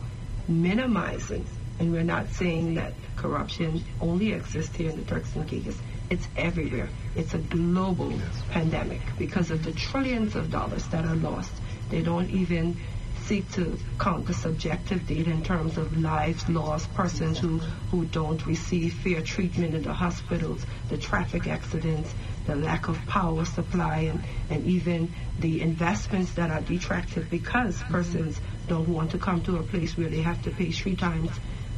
[0.48, 1.46] minimizing,
[1.78, 5.78] and we're not saying that corruption only exists here in the Turks and Caicos,
[6.11, 6.88] it's everywhere.
[7.16, 8.12] It's a global
[8.50, 11.52] pandemic because of the trillions of dollars that are lost.
[11.88, 12.78] They don't even
[13.24, 17.58] seek to count the subjective data in terms of lives lost, persons who,
[17.90, 22.12] who don't receive fair treatment in the hospitals, the traffic accidents,
[22.46, 28.40] the lack of power supply, and, and even the investments that are detracted because persons
[28.66, 31.30] don't want to come to a place where they have to pay three times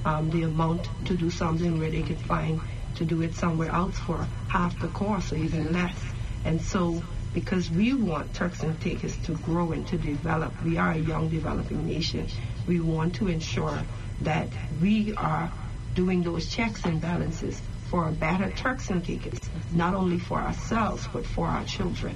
[0.05, 2.61] um, the amount to do something where they could find
[2.97, 5.97] to do it somewhere else for half the cost or even less.
[6.45, 7.03] And so
[7.35, 10.53] because we want Turks and Caicos to grow and to develop.
[10.65, 12.29] We are a young developing nation.
[12.67, 13.83] We want to ensure
[14.23, 14.49] that
[14.81, 15.53] we are
[15.95, 19.41] doing those checks and balances for a better Turks and Caicos,
[19.73, 22.15] not only for ourselves, but for our children.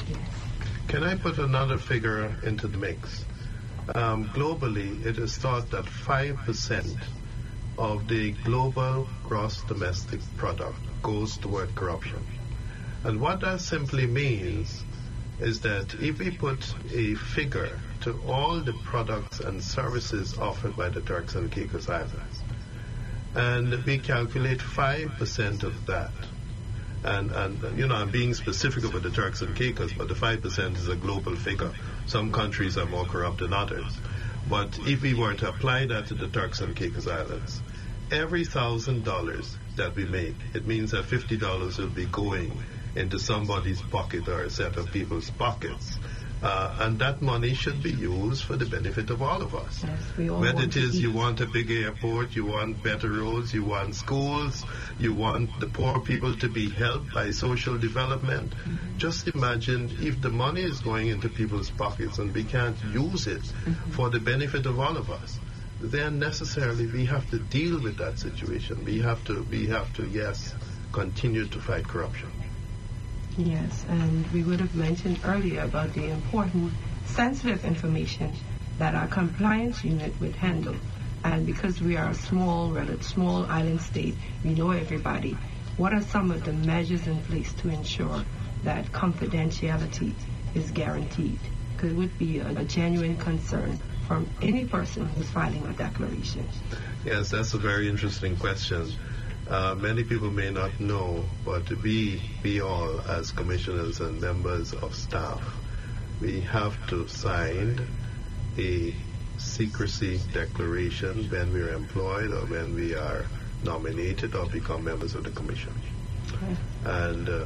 [0.86, 3.24] Can I put another figure into the mix?
[3.94, 6.96] Um, globally, it is thought that 5%
[7.78, 12.18] of the global gross domestic product goes toward corruption.
[13.04, 14.82] And what that simply means
[15.40, 20.88] is that if we put a figure to all the products and services offered by
[20.88, 22.42] the Turks and Caicos Islands,
[23.34, 26.10] and we calculate 5% of that,
[27.04, 30.76] and, and you know, I'm being specific about the Turks and Caicos, but the 5%
[30.76, 31.72] is a global figure.
[32.06, 33.96] Some countries are more corrupt than others.
[34.48, 37.60] But if we were to apply that to the Turks and Caicos Islands,
[38.12, 42.52] every thousand dollars that we make, it means that fifty dollars will be going
[42.96, 45.98] into somebody's pocket or a set of people's pockets.
[46.40, 49.82] Uh, and that money should be used for the benefit of all of us.
[49.82, 53.64] Yes, all Whether it is you want a big airport, you want better roads, you
[53.64, 54.64] want schools,
[55.00, 58.52] you want the poor people to be helped by social development.
[58.52, 58.98] Mm-hmm.
[58.98, 63.42] Just imagine if the money is going into people's pockets and we can't use it
[63.42, 63.90] Mm-hmm.
[63.90, 65.40] for the benefit of all of us,
[65.80, 68.84] then necessarily we have to deal with that situation.
[68.84, 70.54] We have to, we have to, yes,
[70.92, 72.30] continue to fight corruption.
[73.36, 76.72] Yes, and we would have mentioned earlier about the important
[77.06, 78.32] sensitive information
[78.78, 80.74] that our compliance unit would handle.
[81.22, 85.36] And because we are a small, rather small island state, we know everybody.
[85.76, 88.24] What are some of the measures in place to ensure
[88.64, 90.12] that confidentiality
[90.54, 91.38] is guaranteed?
[91.76, 96.48] Because it would be a, a genuine concern from any person who's filing a declaration.
[97.04, 98.90] Yes, that's a very interesting question.
[99.48, 104.94] Uh, many people may not know, but we, we all, as commissioners and members of
[104.94, 105.40] staff,
[106.20, 107.86] we have to sign
[108.58, 108.94] a
[109.38, 113.26] secrecy declaration when we are employed or when we are
[113.62, 115.72] nominated or become members of the commission.
[116.84, 117.44] And uh,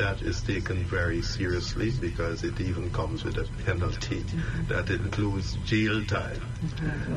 [0.00, 4.24] that is taken very seriously because it even comes with a penalty
[4.68, 6.40] that includes jail time.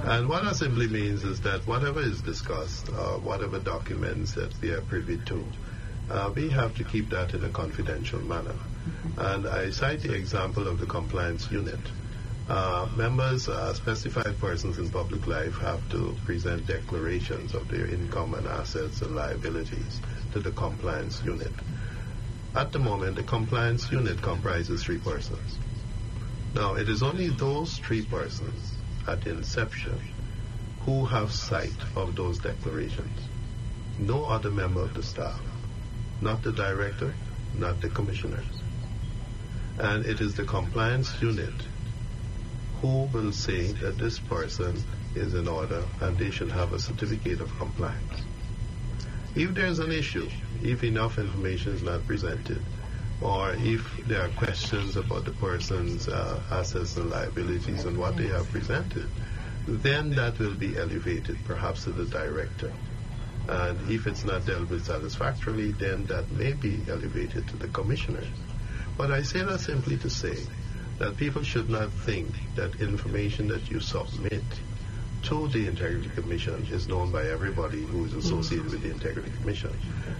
[0.03, 4.71] And what that simply means is that whatever is discussed, or whatever documents that we
[4.71, 5.45] are privy to,
[6.11, 8.55] uh, we have to keep that in a confidential manner.
[9.17, 11.79] And I cite the example of the compliance unit.
[12.49, 18.33] Uh, members, uh, specified persons in public life have to present declarations of their income
[18.33, 20.01] and assets and liabilities
[20.33, 21.53] to the compliance unit.
[22.55, 25.57] At the moment, the compliance unit comprises three persons.
[26.53, 28.73] Now, it is only those three persons
[29.07, 29.99] at inception
[30.81, 33.19] who have sight of those declarations.
[33.97, 35.41] No other member of the staff,
[36.21, 37.15] not the director,
[37.57, 38.45] not the commissioners.
[39.79, 41.53] And it is the compliance unit
[42.81, 44.77] who will say that this person
[45.15, 48.21] is in order and they should have a certificate of compliance.
[49.35, 50.29] If there's an issue,
[50.61, 52.61] if enough information is not presented,
[53.21, 58.27] or if there are questions about the person's uh, assets and liabilities and what they
[58.27, 59.07] have presented,
[59.67, 62.71] then that will be elevated perhaps to the director.
[63.47, 68.23] And if it's not dealt with satisfactorily, then that may be elevated to the commissioner.
[68.97, 70.37] But I say that simply to say
[70.99, 74.43] that people should not think that information that you submit
[75.23, 79.71] to the Integrity Commission is known by everybody who is associated with the Integrity Commission.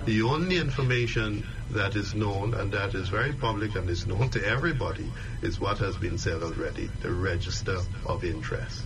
[0.06, 4.46] The only information that is known and that is very public and is known to
[4.46, 5.12] everybody
[5.42, 8.84] is what has been said already, the register of interest.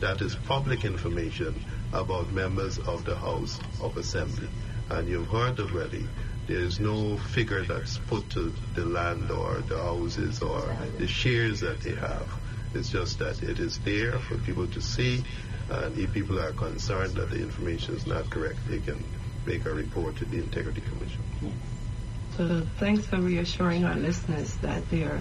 [0.00, 1.54] That is public information
[1.94, 4.48] about members of the House of Assembly.
[4.90, 6.06] And you've heard already,
[6.46, 11.60] there is no figure that's put to the land or the houses or the shares
[11.60, 12.28] that they have.
[12.74, 15.24] It's just that it is there for people to see,
[15.70, 19.02] and if people are concerned that the information is not correct, they can
[19.46, 21.22] make a report to the Integrity Commission.
[22.36, 25.20] So thanks for reassuring our listeners that their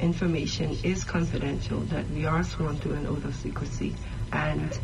[0.00, 3.94] information is confidential, that we are sworn to an oath of secrecy,
[4.32, 4.78] and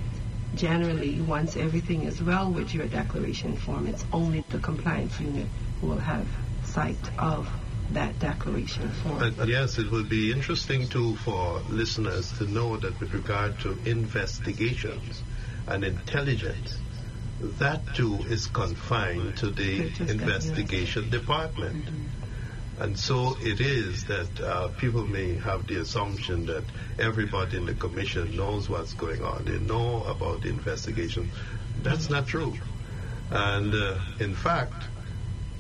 [0.55, 5.47] generally, once everything is well with your declaration form, it's only the compliance unit
[5.81, 6.27] who will have
[6.65, 7.49] sight of
[7.93, 9.35] that declaration form.
[9.47, 15.23] Yes, it will be interesting too for listeners to know that with regard to investigations
[15.67, 16.77] and intelligence,
[17.41, 21.89] that too is confined to the investigation department.
[22.79, 26.65] And so it is that uh, people may have the assumption that
[26.99, 29.45] everybody in the commission knows what's going on.
[29.45, 31.31] They know about the investigation.
[31.83, 32.55] That's not true.
[33.31, 34.85] And uh, in fact,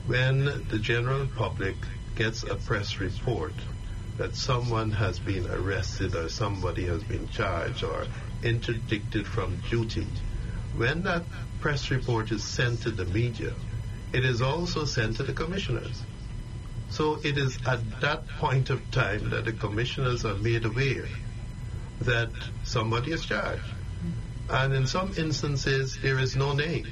[0.07, 1.76] when the general public
[2.14, 3.54] gets a press report
[4.18, 8.06] that someone has been arrested or somebody has been charged or
[8.42, 10.06] interdicted from duty,
[10.76, 11.24] when that
[11.61, 13.52] press report is sent to the media,
[14.12, 16.02] it is also sent to the commissioners.
[16.90, 21.06] So it is at that point of time that the commissioners are made aware
[22.00, 22.30] that
[22.64, 23.62] somebody is charged.
[24.48, 26.86] And in some instances, there is no name.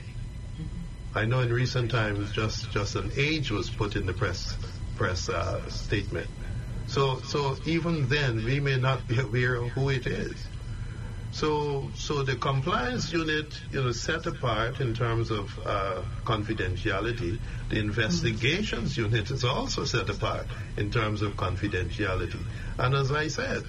[1.14, 4.56] I know in recent times just, just an age was put in the press,
[4.98, 6.28] press uh, statement.
[6.88, 10.34] So, so even then, we may not be aware of who it is.
[11.30, 17.38] So, so the compliance unit, you know, set apart in terms of uh, confidentiality.
[17.68, 20.46] The investigations unit is also set apart
[20.78, 22.42] in terms of confidentiality.
[22.78, 23.62] And as I said,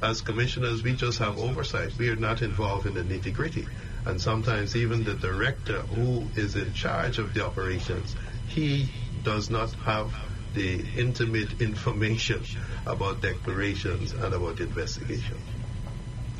[0.00, 1.98] as commissioners, we just have oversight.
[1.98, 3.66] We are not involved in the nitty gritty.
[4.06, 8.14] And sometimes even the director who is in charge of the operations,
[8.48, 8.88] he
[9.24, 10.12] does not have
[10.54, 12.42] the intimate information
[12.86, 15.36] about declarations and about investigation.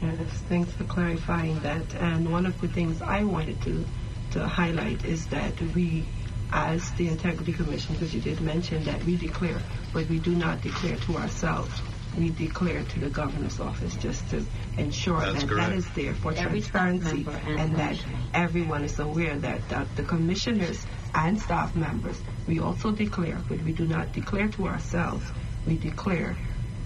[0.03, 0.17] Yes,
[0.49, 1.95] thanks for clarifying that.
[1.95, 3.85] And one of the things I wanted to,
[4.33, 6.05] to highlight is that we,
[6.53, 9.61] as the Integrity Commission, because you did mention that we declare,
[9.93, 11.81] but we do not declare to ourselves.
[12.19, 14.45] We declare to the governor's office just to
[14.77, 15.71] ensure That's that correct.
[15.71, 17.99] that is there for Every transparency and and that
[18.35, 20.85] everyone is aware that, that the commissioners
[21.15, 25.25] and staff members, we also declare, but we do not declare to ourselves.
[25.67, 26.37] We declare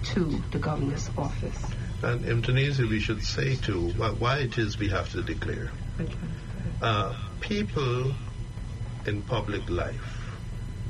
[0.05, 1.65] to the governor's office.
[2.03, 5.71] And in Tunisia, we should say too wh- why it is we have to declare.
[6.81, 8.13] Uh, people
[9.07, 9.99] in public life,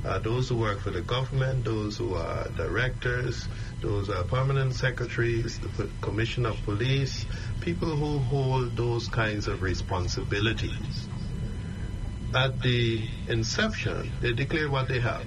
[0.05, 3.47] uh, those who work for the government, those who are directors,
[3.81, 7.25] those who are permanent secretaries, the p- commissioner of police,
[7.61, 11.07] people who hold those kinds of responsibilities.
[12.36, 15.25] At the inception, they declare what they have.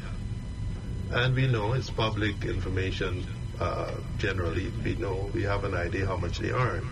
[1.11, 3.27] And we know it's public information
[3.59, 4.71] uh, generally.
[4.85, 6.89] We know, we have an idea how much they earn.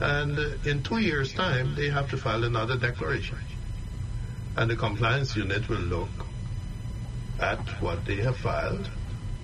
[0.00, 3.38] And in two years' time, they have to file another declaration.
[4.56, 6.08] And the compliance unit will look
[7.38, 8.88] at what they have filed.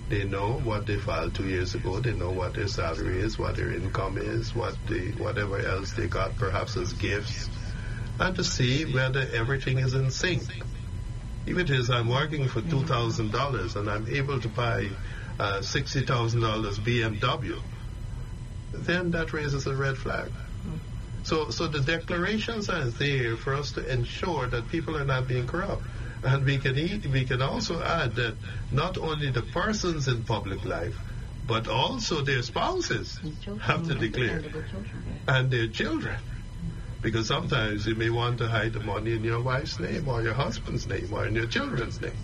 [0.09, 1.99] They know what they filed two years ago.
[1.99, 6.07] They know what their salary is, what their income is, what the whatever else they
[6.07, 7.49] got, perhaps as gifts,
[8.19, 10.43] and to see whether everything is in sync.
[11.45, 14.89] If it is, I'm working for two thousand dollars and I'm able to buy
[15.39, 17.61] uh, sixty thousand dollars BMW,
[18.73, 20.31] then that raises a red flag.
[21.23, 25.47] So, so the declarations are there for us to ensure that people are not being
[25.47, 25.83] corrupt.
[26.23, 28.35] And we can eat, we can also add that
[28.71, 30.97] not only the persons in public life,
[31.47, 33.19] but also their spouses
[33.61, 34.43] have to declare
[35.27, 36.15] and their children.
[37.01, 40.33] Because sometimes you may want to hide the money in your wife's name or your
[40.33, 42.17] husband's name or in your children's name.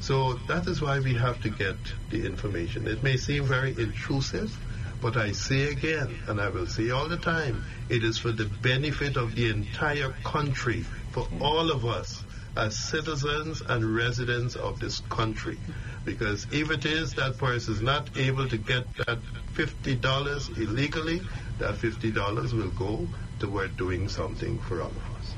[0.00, 1.76] So that is why we have to get
[2.10, 2.86] the information.
[2.86, 4.56] It may seem very intrusive,
[5.00, 8.44] but I say again, and I will say all the time, it is for the
[8.44, 12.22] benefit of the entire country, for all of us
[12.56, 15.58] as citizens and residents of this country.
[16.04, 19.18] Because if it is that person is not able to get that
[19.54, 21.20] $50 illegally,
[21.58, 23.08] that $50 will go
[23.38, 25.34] toward doing something for all of us.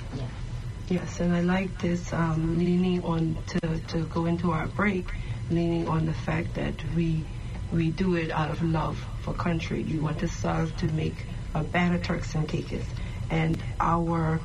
[0.88, 5.08] Yes, and I like this um, leaning on to, to go into our break,
[5.50, 7.24] leaning on the fact that we
[7.72, 9.84] we do it out of love for country.
[9.84, 12.84] We want to serve to make a better Turks and Caicos,
[13.30, 14.40] and our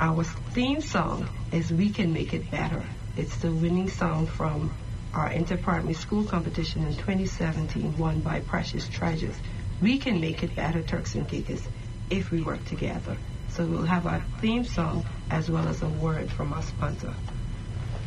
[0.00, 2.82] our theme song is "We Can Make It Better."
[3.16, 4.72] It's the winning song from
[5.12, 9.34] our inter-primary school competition in 2017, won by Precious Treasures.
[9.80, 11.66] We can make it better, Turks and Caicos,
[12.10, 13.16] if we work together.
[13.50, 17.14] So we'll have our theme song as well as a word from our sponsor.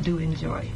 [0.02, 0.68] Do enjoy.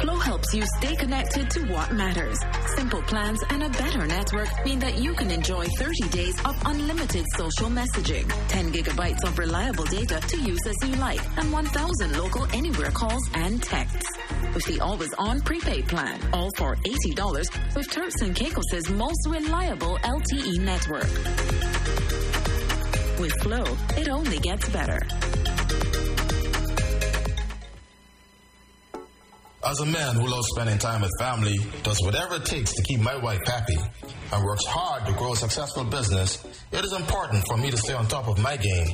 [0.00, 2.38] Flow helps you stay connected to what matters.
[2.76, 7.24] Simple plans and a better network mean that you can enjoy 30 days of unlimited
[7.36, 12.46] social messaging, 10 gigabytes of reliable data to use as you like, and 1,000 local
[12.52, 14.08] anywhere calls and texts.
[14.54, 19.96] With the always on prepaid plan, all for $80 with Turks and Caicos' most reliable
[19.98, 21.10] LTE network.
[23.18, 23.64] With Flow,
[23.96, 25.00] it only gets better.
[29.64, 33.00] As a man who loves spending time with family, does whatever it takes to keep
[33.00, 33.76] my wife happy,
[34.32, 37.92] and works hard to grow a successful business, it is important for me to stay
[37.92, 38.86] on top of my game.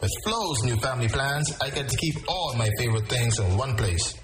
[0.00, 3.76] With Flow's new family plans, I get to keep all my favorite things in one
[3.76, 4.14] place.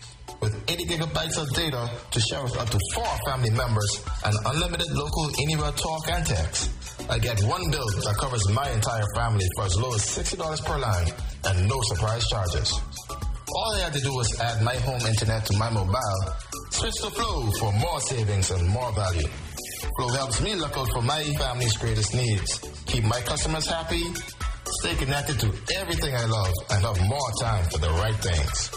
[0.41, 4.91] With 80 gigabytes of data to share with up to four family members and unlimited
[4.93, 6.71] local anywhere talk and text,
[7.11, 10.79] I get one bill that covers my entire family for as low as $60 per
[10.79, 11.13] line
[11.45, 12.81] and no surprise charges.
[13.55, 16.25] All I had to do was add my home internet to my mobile,
[16.71, 19.29] switch to Flow for more savings and more value.
[19.99, 24.03] Flow helps me look out for my family's greatest needs, keep my customers happy,
[24.81, 28.71] stay connected to everything I love, and have more time for the right things.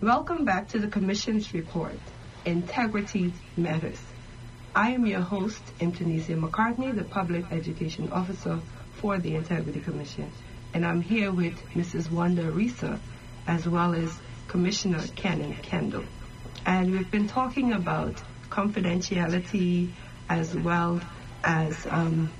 [0.00, 1.98] Welcome back to the Commission's report,
[2.46, 4.00] Integrity Matters.
[4.76, 8.58] I am your host, Imtunisia McCartney, the Public Education Officer
[8.94, 10.32] for the Integrity Commission.
[10.72, 12.10] and I'm here with Mrs.
[12.10, 12.98] Wanda Ariza
[13.46, 14.12] as well as
[14.48, 16.02] Commissioner Canon Kendall.
[16.66, 18.20] And we've been talking about
[18.50, 19.90] confidentiality
[20.28, 21.00] as well
[21.44, 22.32] as um,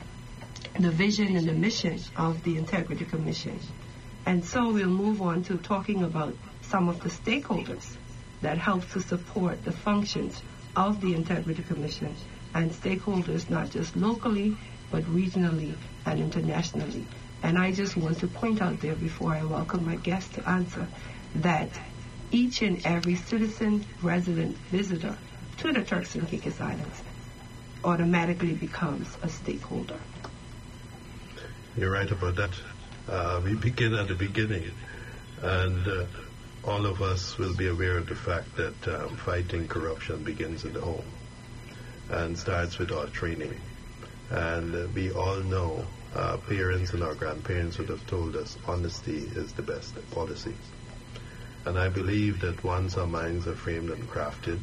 [0.76, 3.60] the vision and the mission of the Integrity Commission.
[4.26, 7.86] And so we'll move on to talking about some of the stakeholders
[8.42, 10.42] that help to support the functions
[10.76, 12.14] of the Integrity Commission
[12.54, 14.56] and stakeholders not just locally
[14.90, 15.74] but regionally
[16.06, 17.04] and internationally.
[17.42, 20.86] And I just want to point out there before I welcome my guest to answer
[21.36, 21.68] that
[22.30, 25.16] each and every citizen, resident, visitor
[25.58, 27.02] to the Turks and Caicos Islands
[27.84, 29.98] automatically becomes a stakeholder.
[31.76, 32.50] You're right about that.
[33.08, 34.70] Uh, we begin at the beginning,
[35.42, 36.04] and uh,
[36.66, 40.72] all of us will be aware of the fact that um, fighting corruption begins in
[40.72, 41.04] the home
[42.10, 43.54] and starts with our training.
[44.30, 45.84] And uh, we all know
[46.14, 50.54] our parents and our grandparents would have told us honesty is the best policy.
[51.66, 54.60] And I believe that once our minds are framed and crafted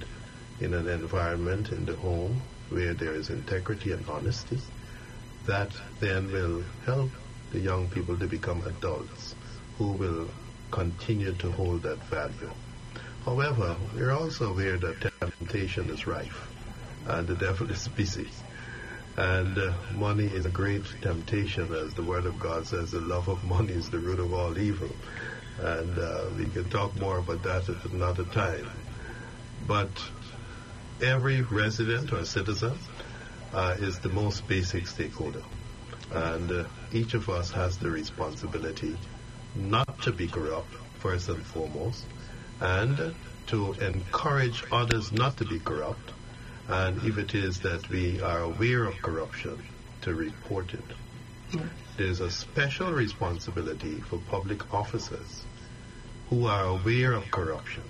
[0.59, 4.59] in an environment in the home where there is integrity and honesty,
[5.45, 7.11] that then will help
[7.51, 9.35] the young people to become adults
[9.77, 10.29] who will
[10.71, 12.49] continue to hold that value.
[13.25, 16.47] However, we're also aware that temptation is rife
[17.07, 18.29] and the devil is busy.
[19.17, 23.27] And uh, money is a great temptation, as the Word of God says, the love
[23.27, 24.89] of money is the root of all evil.
[25.59, 28.69] And uh, we can talk more about that at another time.
[29.67, 29.89] But
[31.01, 32.77] every resident or citizen
[33.53, 35.43] uh, is the most basic stakeholder.
[36.11, 36.63] And uh,
[36.93, 38.95] each of us has the responsibility
[39.55, 42.03] not to be corrupt, first and foremost,
[42.59, 43.15] and
[43.47, 46.11] to encourage others not to be corrupt.
[46.67, 49.61] And if it is that we are aware of corruption,
[50.01, 50.83] to report it.
[51.53, 51.61] Yeah.
[51.97, 55.43] There's a special responsibility for public officers
[56.29, 57.83] who are aware of corruption.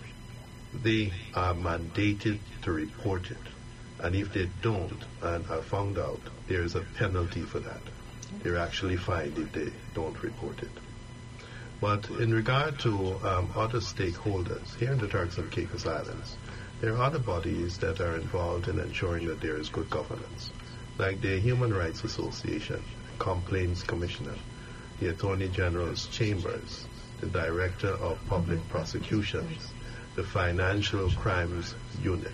[0.73, 3.37] They are mandated to report it.
[3.99, 7.81] And if they don't and are found out, there is a penalty for that.
[8.41, 10.71] They're actually fined if they don't report it.
[11.81, 16.37] But in regard to um, other stakeholders here in the Turks and Caicos Islands,
[16.79, 20.51] there are other bodies that are involved in ensuring that there is good governance,
[20.99, 22.83] like the Human Rights Association,
[23.17, 24.35] Complaints Commissioner,
[24.99, 26.85] the Attorney General's Chambers,
[27.19, 29.73] the Director of Public Prosecutions,
[30.15, 31.73] the Financial Crimes
[32.03, 32.31] Unit.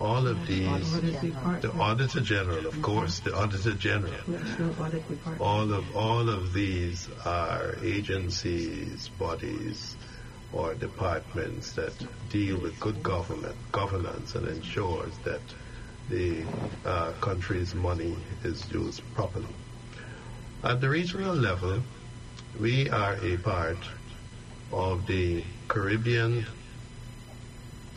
[0.00, 5.40] All of these, the Auditor General, of course, the Auditor General, National Audit Department.
[5.40, 9.96] all of all of these are agencies, bodies,
[10.52, 11.92] or departments that
[12.28, 15.40] deal with good government, governance, and ensures that
[16.08, 16.44] the
[16.84, 19.46] uh, country's money is used properly.
[20.62, 21.82] At the regional level,
[22.60, 23.78] we are a part
[24.72, 26.46] of the Caribbean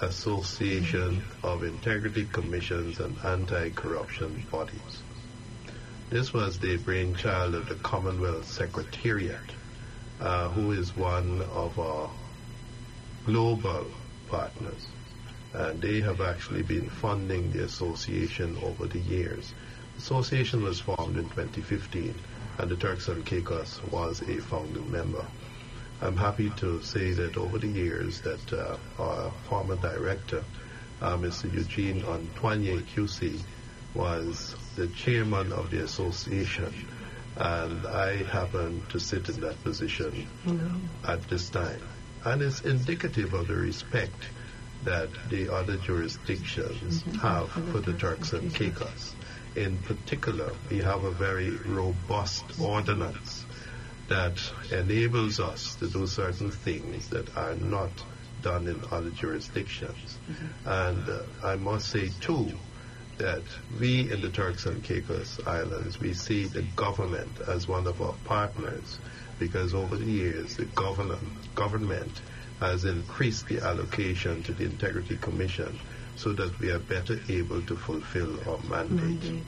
[0.02, 5.02] Association of Integrity Commissions and Anti-Corruption Bodies.
[6.12, 9.42] This was the brainchild of the Commonwealth Secretariat,
[10.22, 12.12] uh, who is one of our
[13.26, 13.88] global
[14.30, 14.88] partners.
[15.54, 19.52] And they have actually been funding the association over the years.
[19.96, 22.14] The association was formed in 2015,
[22.60, 25.26] and the Turks and Caicos was a founding member.
[26.00, 30.44] I'm happy to say that over the years that uh, our former director,
[31.02, 31.52] uh, Mr.
[31.52, 33.40] Eugene Antoine QC,
[33.96, 36.72] was the chairman of the association,
[37.36, 40.28] and I happen to sit in that position
[41.08, 41.82] at this time.
[42.24, 44.30] And it's indicative of the respect
[44.84, 49.16] that the other jurisdictions have for the Turks and Caicos.
[49.56, 53.47] In particular, we have a very robust ordinance
[54.08, 54.40] that
[54.72, 57.92] enables us to do certain things that are not
[58.42, 60.18] done in other jurisdictions.
[60.66, 62.52] And uh, I must say, too,
[63.18, 63.44] that
[63.80, 68.16] we in the Turks and Caicos Islands, we see the government as one of our
[68.26, 69.00] partners
[69.40, 71.22] because over the years, the government,
[71.56, 72.22] government
[72.60, 75.78] has increased the allocation to the Integrity Commission
[76.18, 79.44] so that we are better able to fulfill our mandate.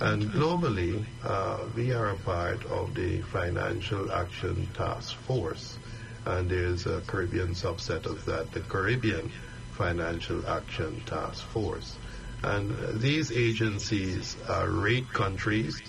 [0.00, 5.76] And globally, uh, we are a part of the Financial Action Task Force,
[6.24, 9.30] and there's a Caribbean subset of that, the Caribbean
[9.72, 11.96] Financial Action Task Force.
[12.44, 14.36] And uh, these agencies
[14.68, 15.82] rate countries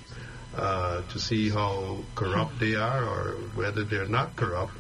[0.58, 4.74] uh, to see how corrupt they are or whether they're not corrupt.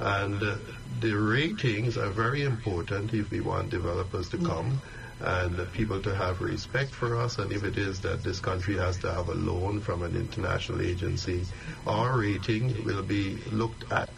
[0.00, 0.56] And uh,
[1.00, 4.80] the ratings are very important if we want developers to come
[5.20, 7.38] and people to have respect for us.
[7.38, 10.80] And if it is that this country has to have a loan from an international
[10.80, 11.44] agency,
[11.86, 14.10] our rating will be looked at.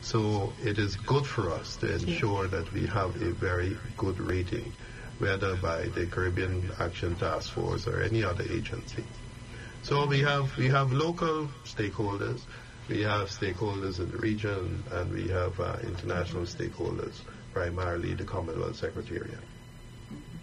[0.00, 4.72] So it is good for us to ensure that we have a very good rating,
[5.18, 9.04] whether by the Caribbean Action Task Force or any other agency.
[9.82, 12.40] So we have we have local stakeholders,
[12.88, 17.14] we have stakeholders in the region, and we have uh, international stakeholders,
[17.52, 19.38] primarily the Commonwealth Secretariat.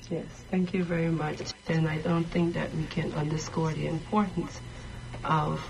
[0.09, 1.41] Yes, thank you very much.
[1.67, 4.61] And I don't think that we can underscore the importance
[5.23, 5.65] of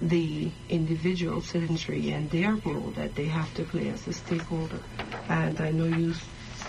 [0.00, 4.80] the individual citizenry and their role that they have to play as a stakeholder.
[5.28, 6.14] And I know you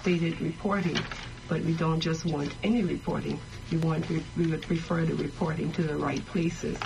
[0.01, 0.99] stated reporting,
[1.47, 3.39] but we don't just want any reporting.
[3.71, 6.77] We want we, we would prefer the reporting to the right places.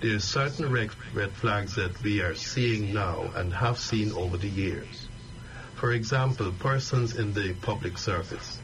[0.00, 0.92] There are certain red,
[1.32, 5.08] flags that we are seeing now and have seen over the years.
[5.74, 8.60] For example, persons in the public service,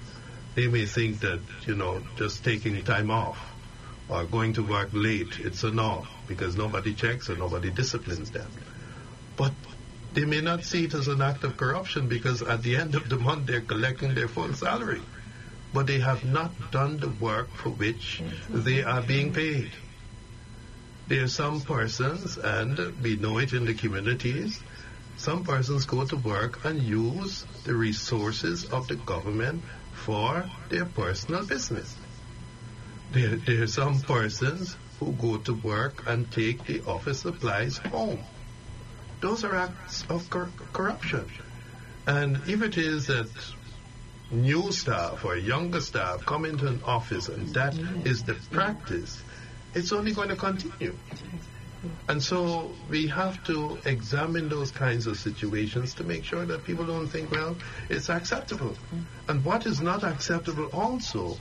[0.55, 3.39] they may think that, you know, just taking time off
[4.09, 8.51] or going to work late, it's a no, because nobody checks or nobody disciplines them.
[9.37, 9.53] But
[10.15, 13.09] they may not see it as an act of corruption because at the end of
[13.09, 15.03] the month they're collecting their full salary.
[15.73, 19.73] But they have not done the work for which they are being paid.
[21.09, 24.61] There are some persons, and we know it in the communities,
[25.17, 29.63] some persons go to work and use the resources of the government
[29.93, 31.95] for their personal business.
[33.13, 38.21] There, there are some persons who go to work and take the office supplies home.
[39.21, 41.27] Those are acts of cor- corruption.
[42.07, 43.29] And if it is that
[44.31, 49.23] new staff or younger staff come into an office and that is the practice,
[49.75, 50.97] it's only going to continue.
[52.09, 56.87] And so we have to examine those kinds of situations to make sure that people
[56.87, 57.57] don't think, well,
[57.89, 58.75] it's acceptable.
[59.29, 61.37] And what is not acceptable also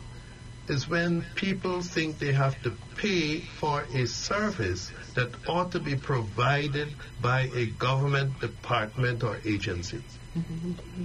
[0.67, 5.95] is when people think they have to pay for a service that ought to be
[5.95, 6.87] provided
[7.21, 10.01] by a government department or agency.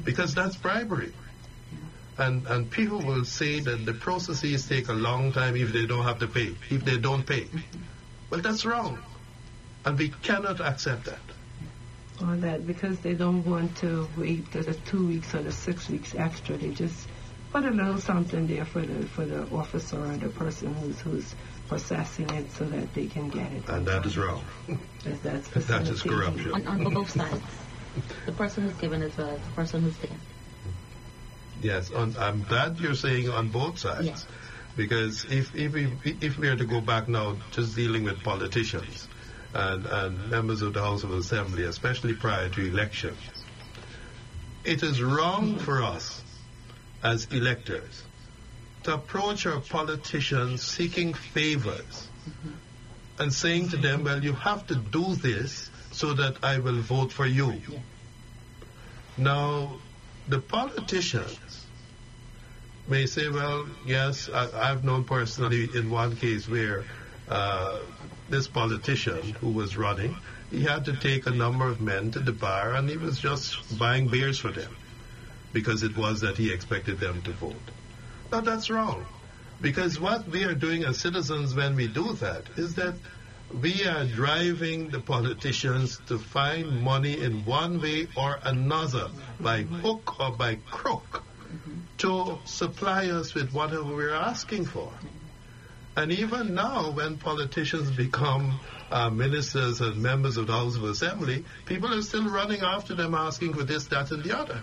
[0.05, 1.13] Because that's bribery.
[2.17, 6.05] And, and people will say that the processes take a long time if they don't
[6.05, 7.47] have to pay, if they don't pay.
[8.31, 8.99] Well, that's wrong.
[9.85, 11.21] And we cannot accept that.
[12.21, 16.15] Or that because they don't want to wait the, two weeks or the six weeks
[16.17, 17.07] extra, they just
[17.53, 21.35] put a little something there for the for the officer or the person who's who's
[21.69, 23.69] processing it so that they can get it.
[23.69, 24.45] And that is wrong.
[25.05, 26.11] That's, that's That is facilitating.
[26.11, 26.67] corruption.
[26.67, 27.43] on, on both sides.
[28.27, 30.19] The person who's given as well as the person who's taken.
[31.63, 34.07] Yes, on, I'm glad you're saying on both sides.
[34.07, 34.17] Yeah.
[34.77, 39.09] Because if, if, we, if we are to go back now just dealing with politicians
[39.53, 43.17] and, and members of the House of Assembly, especially prior to election,
[44.65, 46.23] it is wrong for us
[47.03, 48.03] as electors.
[48.85, 52.09] To approach our politicians seeking favors
[53.19, 57.13] and saying to them, well, you have to do this so that I will vote
[57.13, 57.61] for you.
[59.17, 59.73] Now,
[60.29, 61.67] the politicians
[62.87, 66.85] may say, well, yes, I, I've known personally in one case where
[67.29, 67.81] uh,
[68.31, 70.17] this politician who was running,
[70.51, 73.79] he had to take a number of men to the bar and he was just
[73.79, 74.75] buying beers for them
[75.53, 77.55] because it was that he expected them to vote.
[78.31, 79.07] Now that's wrong.
[79.61, 82.95] Because what we are doing as citizens when we do that is that
[83.63, 89.09] we are driving the politicians to find money in one way or another,
[89.41, 91.25] by hook or by crook,
[91.99, 94.93] to supply us with whatever we're asking for.
[95.97, 101.45] And even now, when politicians become uh, ministers and members of the House of Assembly,
[101.67, 104.63] people are still running after them asking for this, that, and the other.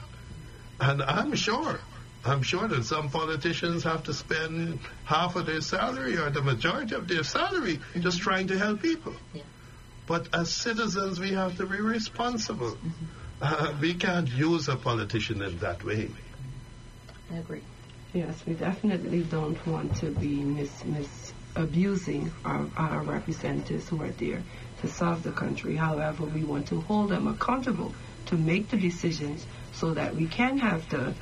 [0.79, 1.79] And I'm sure,
[2.25, 6.95] I'm sure that some politicians have to spend half of their salary or the majority
[6.95, 9.13] of their salary just trying to help people.
[9.33, 9.43] Yeah.
[10.07, 12.77] But as citizens, we have to be responsible.
[13.41, 16.09] Uh, we can't use a politician in that way.
[17.31, 17.61] I agree.
[18.13, 24.09] Yes, we definitely don't want to be mis, mis abusing our, our representatives who are
[24.09, 24.43] there
[24.81, 25.75] to serve the country.
[25.75, 27.93] However, we want to hold them accountable
[28.27, 29.45] to make the decisions
[29.75, 31.13] so that we can have the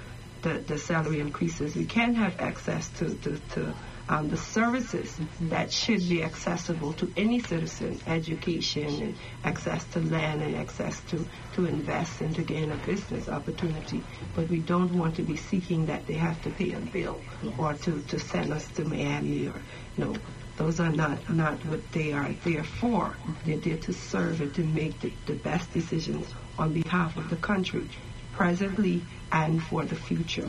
[0.44, 1.76] the, the salary increases.
[1.76, 3.74] We can have access to, to, to
[4.10, 10.42] um, the services that should be accessible to any citizen, education and access to land
[10.42, 11.26] and access to,
[11.56, 14.04] to invest and to gain a business opportunity.
[14.36, 17.22] But we don't want to be seeking that they have to pay a bill
[17.58, 19.62] or to, to send us to Miami or,
[19.98, 20.16] you know,
[20.58, 23.16] those are not, not what they are there for.
[23.46, 26.28] They're there to serve and to make the, the best decisions
[26.60, 27.90] on behalf of the country,
[28.34, 30.48] presently and for the future.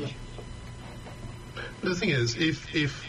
[1.82, 3.05] The thing is, if if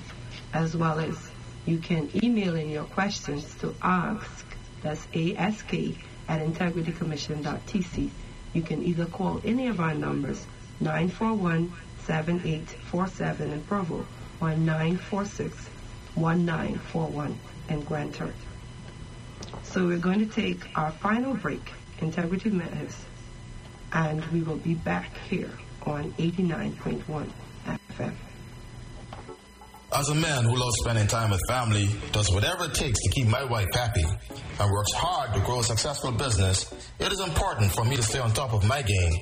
[0.52, 1.30] as well as
[1.66, 4.44] you can email in your questions to ask,
[4.82, 5.72] that's ask
[6.28, 8.10] at integritycommission.tc.
[8.52, 10.44] You can either call any of our numbers,
[10.82, 14.06] 941-7847 in Provo
[14.40, 17.34] or 946-1941
[17.70, 18.34] in Grand Turk.
[19.62, 22.96] So we're going to take our final break, Integrity Matters,
[23.92, 25.50] and we will be back here
[25.86, 27.28] on 89.1
[27.96, 28.14] FM.
[29.96, 33.28] As a man who loves spending time with family, does whatever it takes to keep
[33.28, 37.84] my wife happy, and works hard to grow a successful business, it is important for
[37.84, 39.12] me to stay on top of my game.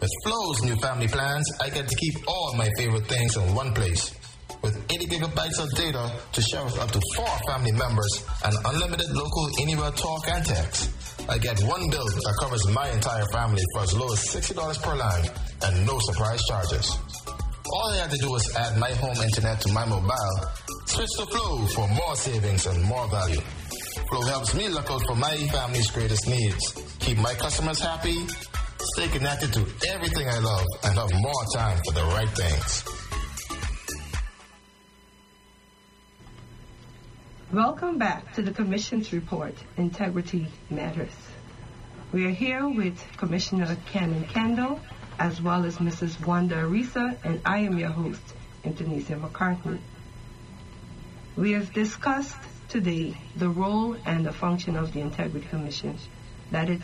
[0.00, 3.72] With Flow's new family plans, I get to keep all my favorite things in one
[3.72, 4.16] place.
[4.62, 9.08] With 80 gigabytes of data to share with up to four family members and unlimited
[9.10, 10.90] local anywhere talk and text,
[11.28, 14.96] I get one bill that covers my entire family for as low as $60 per
[14.96, 15.24] line
[15.62, 17.25] and no surprise charges.
[17.72, 20.36] All I had to do was add my home internet to my mobile,
[20.86, 23.40] switch to Flow for more savings and more value.
[24.08, 28.16] Flow helps me look out for my family's greatest needs, keep my customers happy,
[28.94, 32.84] stay connected to everything I love, and have more time for the right things.
[37.52, 41.16] Welcome back to the Commission's report, Integrity Matters.
[42.12, 44.80] We are here with Commissioner Canon Kendall,
[45.18, 46.24] as well as Mrs.
[46.26, 48.22] Wanda Ariza, and I am your host,
[48.64, 49.78] Indonesia McCartney.
[51.36, 52.36] We have discussed
[52.68, 55.98] today the role and the function of the Integrity Commission,
[56.50, 56.82] that it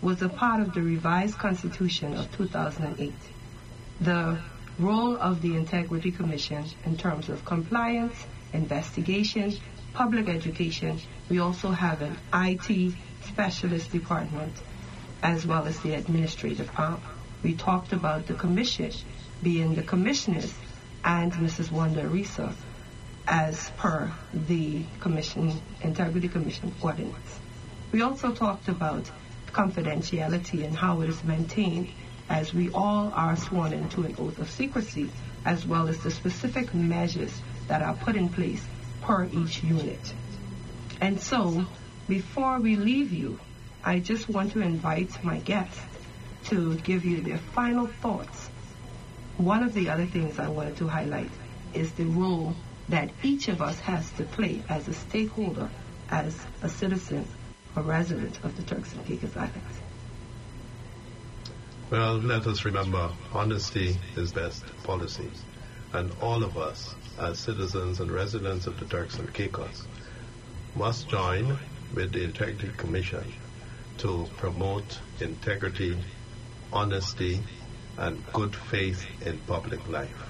[0.00, 3.12] was a part of the revised Constitution of 2008.
[4.00, 4.38] The
[4.78, 9.54] role of the Integrity Commission in terms of compliance, investigation,
[9.94, 10.98] public education.
[11.28, 12.94] We also have an IT
[13.26, 14.52] specialist department
[15.22, 17.00] as well as the administrative arm.
[17.42, 18.92] We talked about the commission
[19.42, 20.54] being the commissioners
[21.04, 21.72] and Mrs.
[21.72, 22.52] Wanda Ariza
[23.26, 27.40] as per the commission, Integrity Commission ordinance.
[27.90, 29.10] We also talked about
[29.48, 31.88] confidentiality and how it is maintained
[32.28, 35.10] as we all are sworn into an oath of secrecy,
[35.44, 37.32] as well as the specific measures
[37.68, 38.64] that are put in place
[39.02, 40.14] per each unit.
[41.00, 41.66] And so,
[42.08, 43.40] before we leave you,
[43.84, 45.80] I just want to invite my guests
[46.46, 48.48] to give you their final thoughts
[49.38, 51.30] one of the other things I wanted to highlight
[51.74, 52.54] is the role
[52.88, 55.70] that each of us has to play as a stakeholder,
[56.10, 57.26] as a citizen
[57.74, 59.80] a resident of the Turks and Caicos Islands.
[61.90, 65.30] Well, let us remember honesty is best policy.
[65.94, 69.86] And all of us, as citizens and residents of the Turks and Caicos,
[70.76, 71.58] must join
[71.94, 73.24] with the Integrity Commission
[73.98, 75.96] to promote integrity,
[76.72, 77.42] honesty,
[77.98, 80.22] and good faith in public life.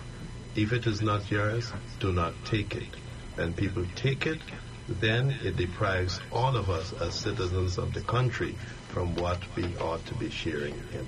[0.54, 2.88] If it is not yours, do not take it.
[3.36, 4.40] When people take it,
[4.88, 8.54] then it deprives all of us as citizens of the country
[8.88, 11.06] from what we ought to be sharing in.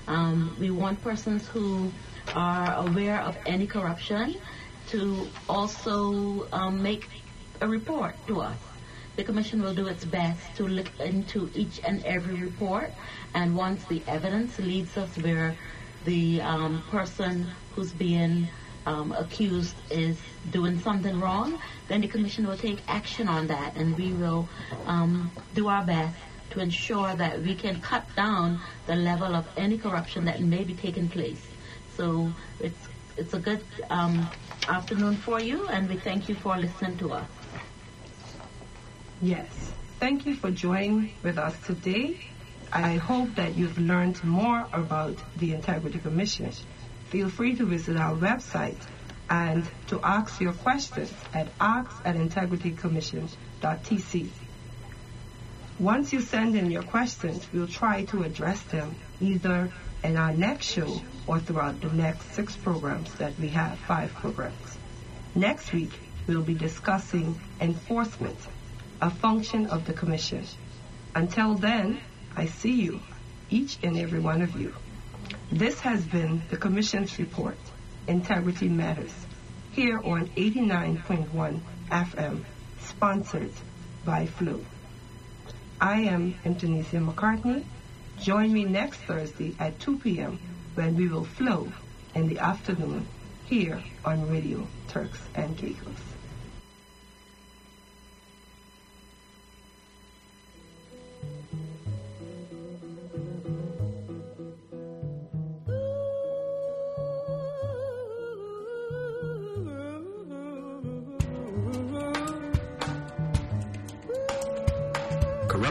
[0.08, 1.90] Um, we want persons who
[2.34, 4.36] are aware of any corruption
[4.88, 7.08] to also um, make
[7.60, 8.58] a report to us.
[9.16, 12.92] The Commission will do its best to look into each and every report,
[13.34, 15.56] and once the evidence leads us where
[16.04, 18.48] the um, person who's being
[18.84, 20.18] um, accused is
[20.50, 21.58] doing something wrong,
[21.88, 24.48] then the Commission will take action on that, and we will
[24.86, 26.16] um, do our best
[26.50, 30.74] to ensure that we can cut down the level of any corruption that may be
[30.74, 31.44] taking place.
[31.96, 32.30] So
[32.60, 34.28] it's it's a good um,
[34.68, 37.28] afternoon for you, and we thank you for listening to us.
[39.22, 39.48] Yes.
[39.98, 42.20] Thank you for joining with us today.
[42.72, 46.52] I hope that you've learned more about the Integrity Commission.
[47.08, 48.76] Feel free to visit our website
[49.30, 54.28] and to ask your questions at ask at integritycommission.tc.
[55.78, 59.70] Once you send in your questions, we'll try to address them either
[60.06, 64.78] in our next show or throughout the next six programs that we have, five programs.
[65.34, 65.90] Next week,
[66.28, 68.38] we'll be discussing enforcement
[69.02, 70.44] a function of the Commission.
[71.14, 71.98] Until then,
[72.36, 73.00] I see you,
[73.50, 74.72] each and every one of you.
[75.50, 77.58] This has been the Commission's report,
[78.06, 79.14] Integrity Matters,
[79.72, 82.44] here on 89.1 FM,
[82.80, 83.52] sponsored
[84.04, 84.64] by Flow.
[85.80, 87.64] I am Antonesia McCartney.
[88.20, 90.38] Join me next Thursday at 2 p.m.
[90.74, 91.68] when we will flow
[92.14, 93.06] in the afternoon
[93.44, 96.05] here on Radio Turks and Caicos.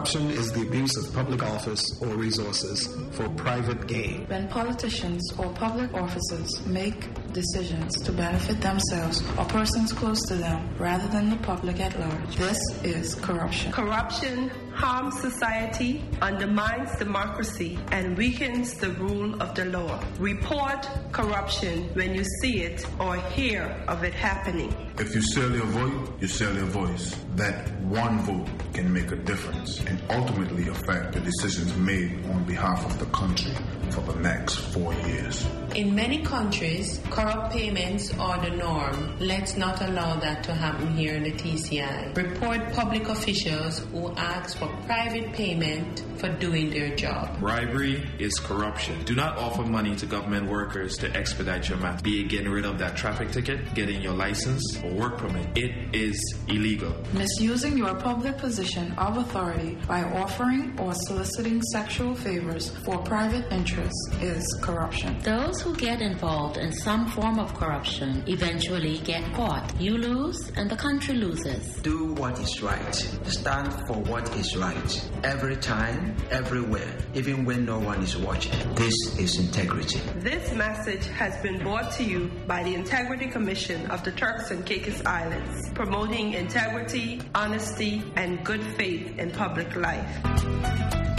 [0.05, 4.27] Corruption is the abuse of public office or resources for private gain.
[4.27, 10.73] When politicians or public officers make decisions to benefit themselves or persons close to them
[10.79, 13.71] rather than the public at large, this is corruption.
[13.73, 20.01] Corruption harms society, undermines democracy, and weakens the rule of the law.
[20.19, 24.73] Report corruption when you see it or hear of it happening.
[24.97, 27.15] If you sell your vote, you sell your voice.
[27.35, 32.85] That one vote can make a difference and ultimately affect the decisions made on behalf
[32.85, 33.51] of the country
[33.91, 35.45] for the next four years.
[35.75, 39.17] In many countries, corrupt payments are the norm.
[39.19, 42.15] Let's not allow that to happen here in the TCI.
[42.15, 47.37] Report public officials who ask for private payment for doing their job.
[47.39, 49.03] Bribery is corruption.
[49.03, 52.65] Do not offer money to government workers to expedite your matter, be it getting rid
[52.65, 55.57] of that traffic ticket, getting your license, or work permit.
[55.57, 56.17] It is
[56.47, 56.95] illegal.
[57.13, 63.45] Misusing your public position of authority by offering or soliciting sexual favors for private
[63.75, 65.17] interests is corruption.
[65.19, 69.79] Those who get involved in some form of corruption eventually get caught.
[69.79, 71.75] You lose, and the country loses.
[71.81, 72.95] Do what is right.
[73.23, 75.11] Stand for what is right.
[75.23, 78.53] Every time, everywhere, even when no one is watching.
[78.75, 79.99] This is integrity.
[80.19, 84.65] This message has been brought to you by the Integrity Commission of the Turks and
[84.65, 91.14] Caicos Islands, promoting integrity, honesty, and good faith in public life.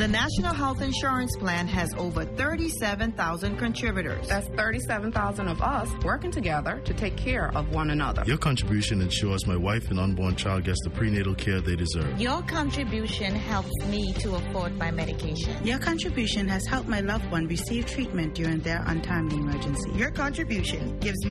[0.00, 4.28] The National Health Insurance Plan has over 37,000 contributors.
[4.28, 8.22] That's 37,000 of us working together to take care of one another.
[8.24, 12.18] Your contribution ensures my wife and unborn child gets the prenatal care they deserve.
[12.18, 15.54] Your contribution helps me to afford my medication.
[15.66, 19.90] Your contribution has helped my loved one receive treatment during their untimely emergency.
[19.90, 21.22] Your contribution gives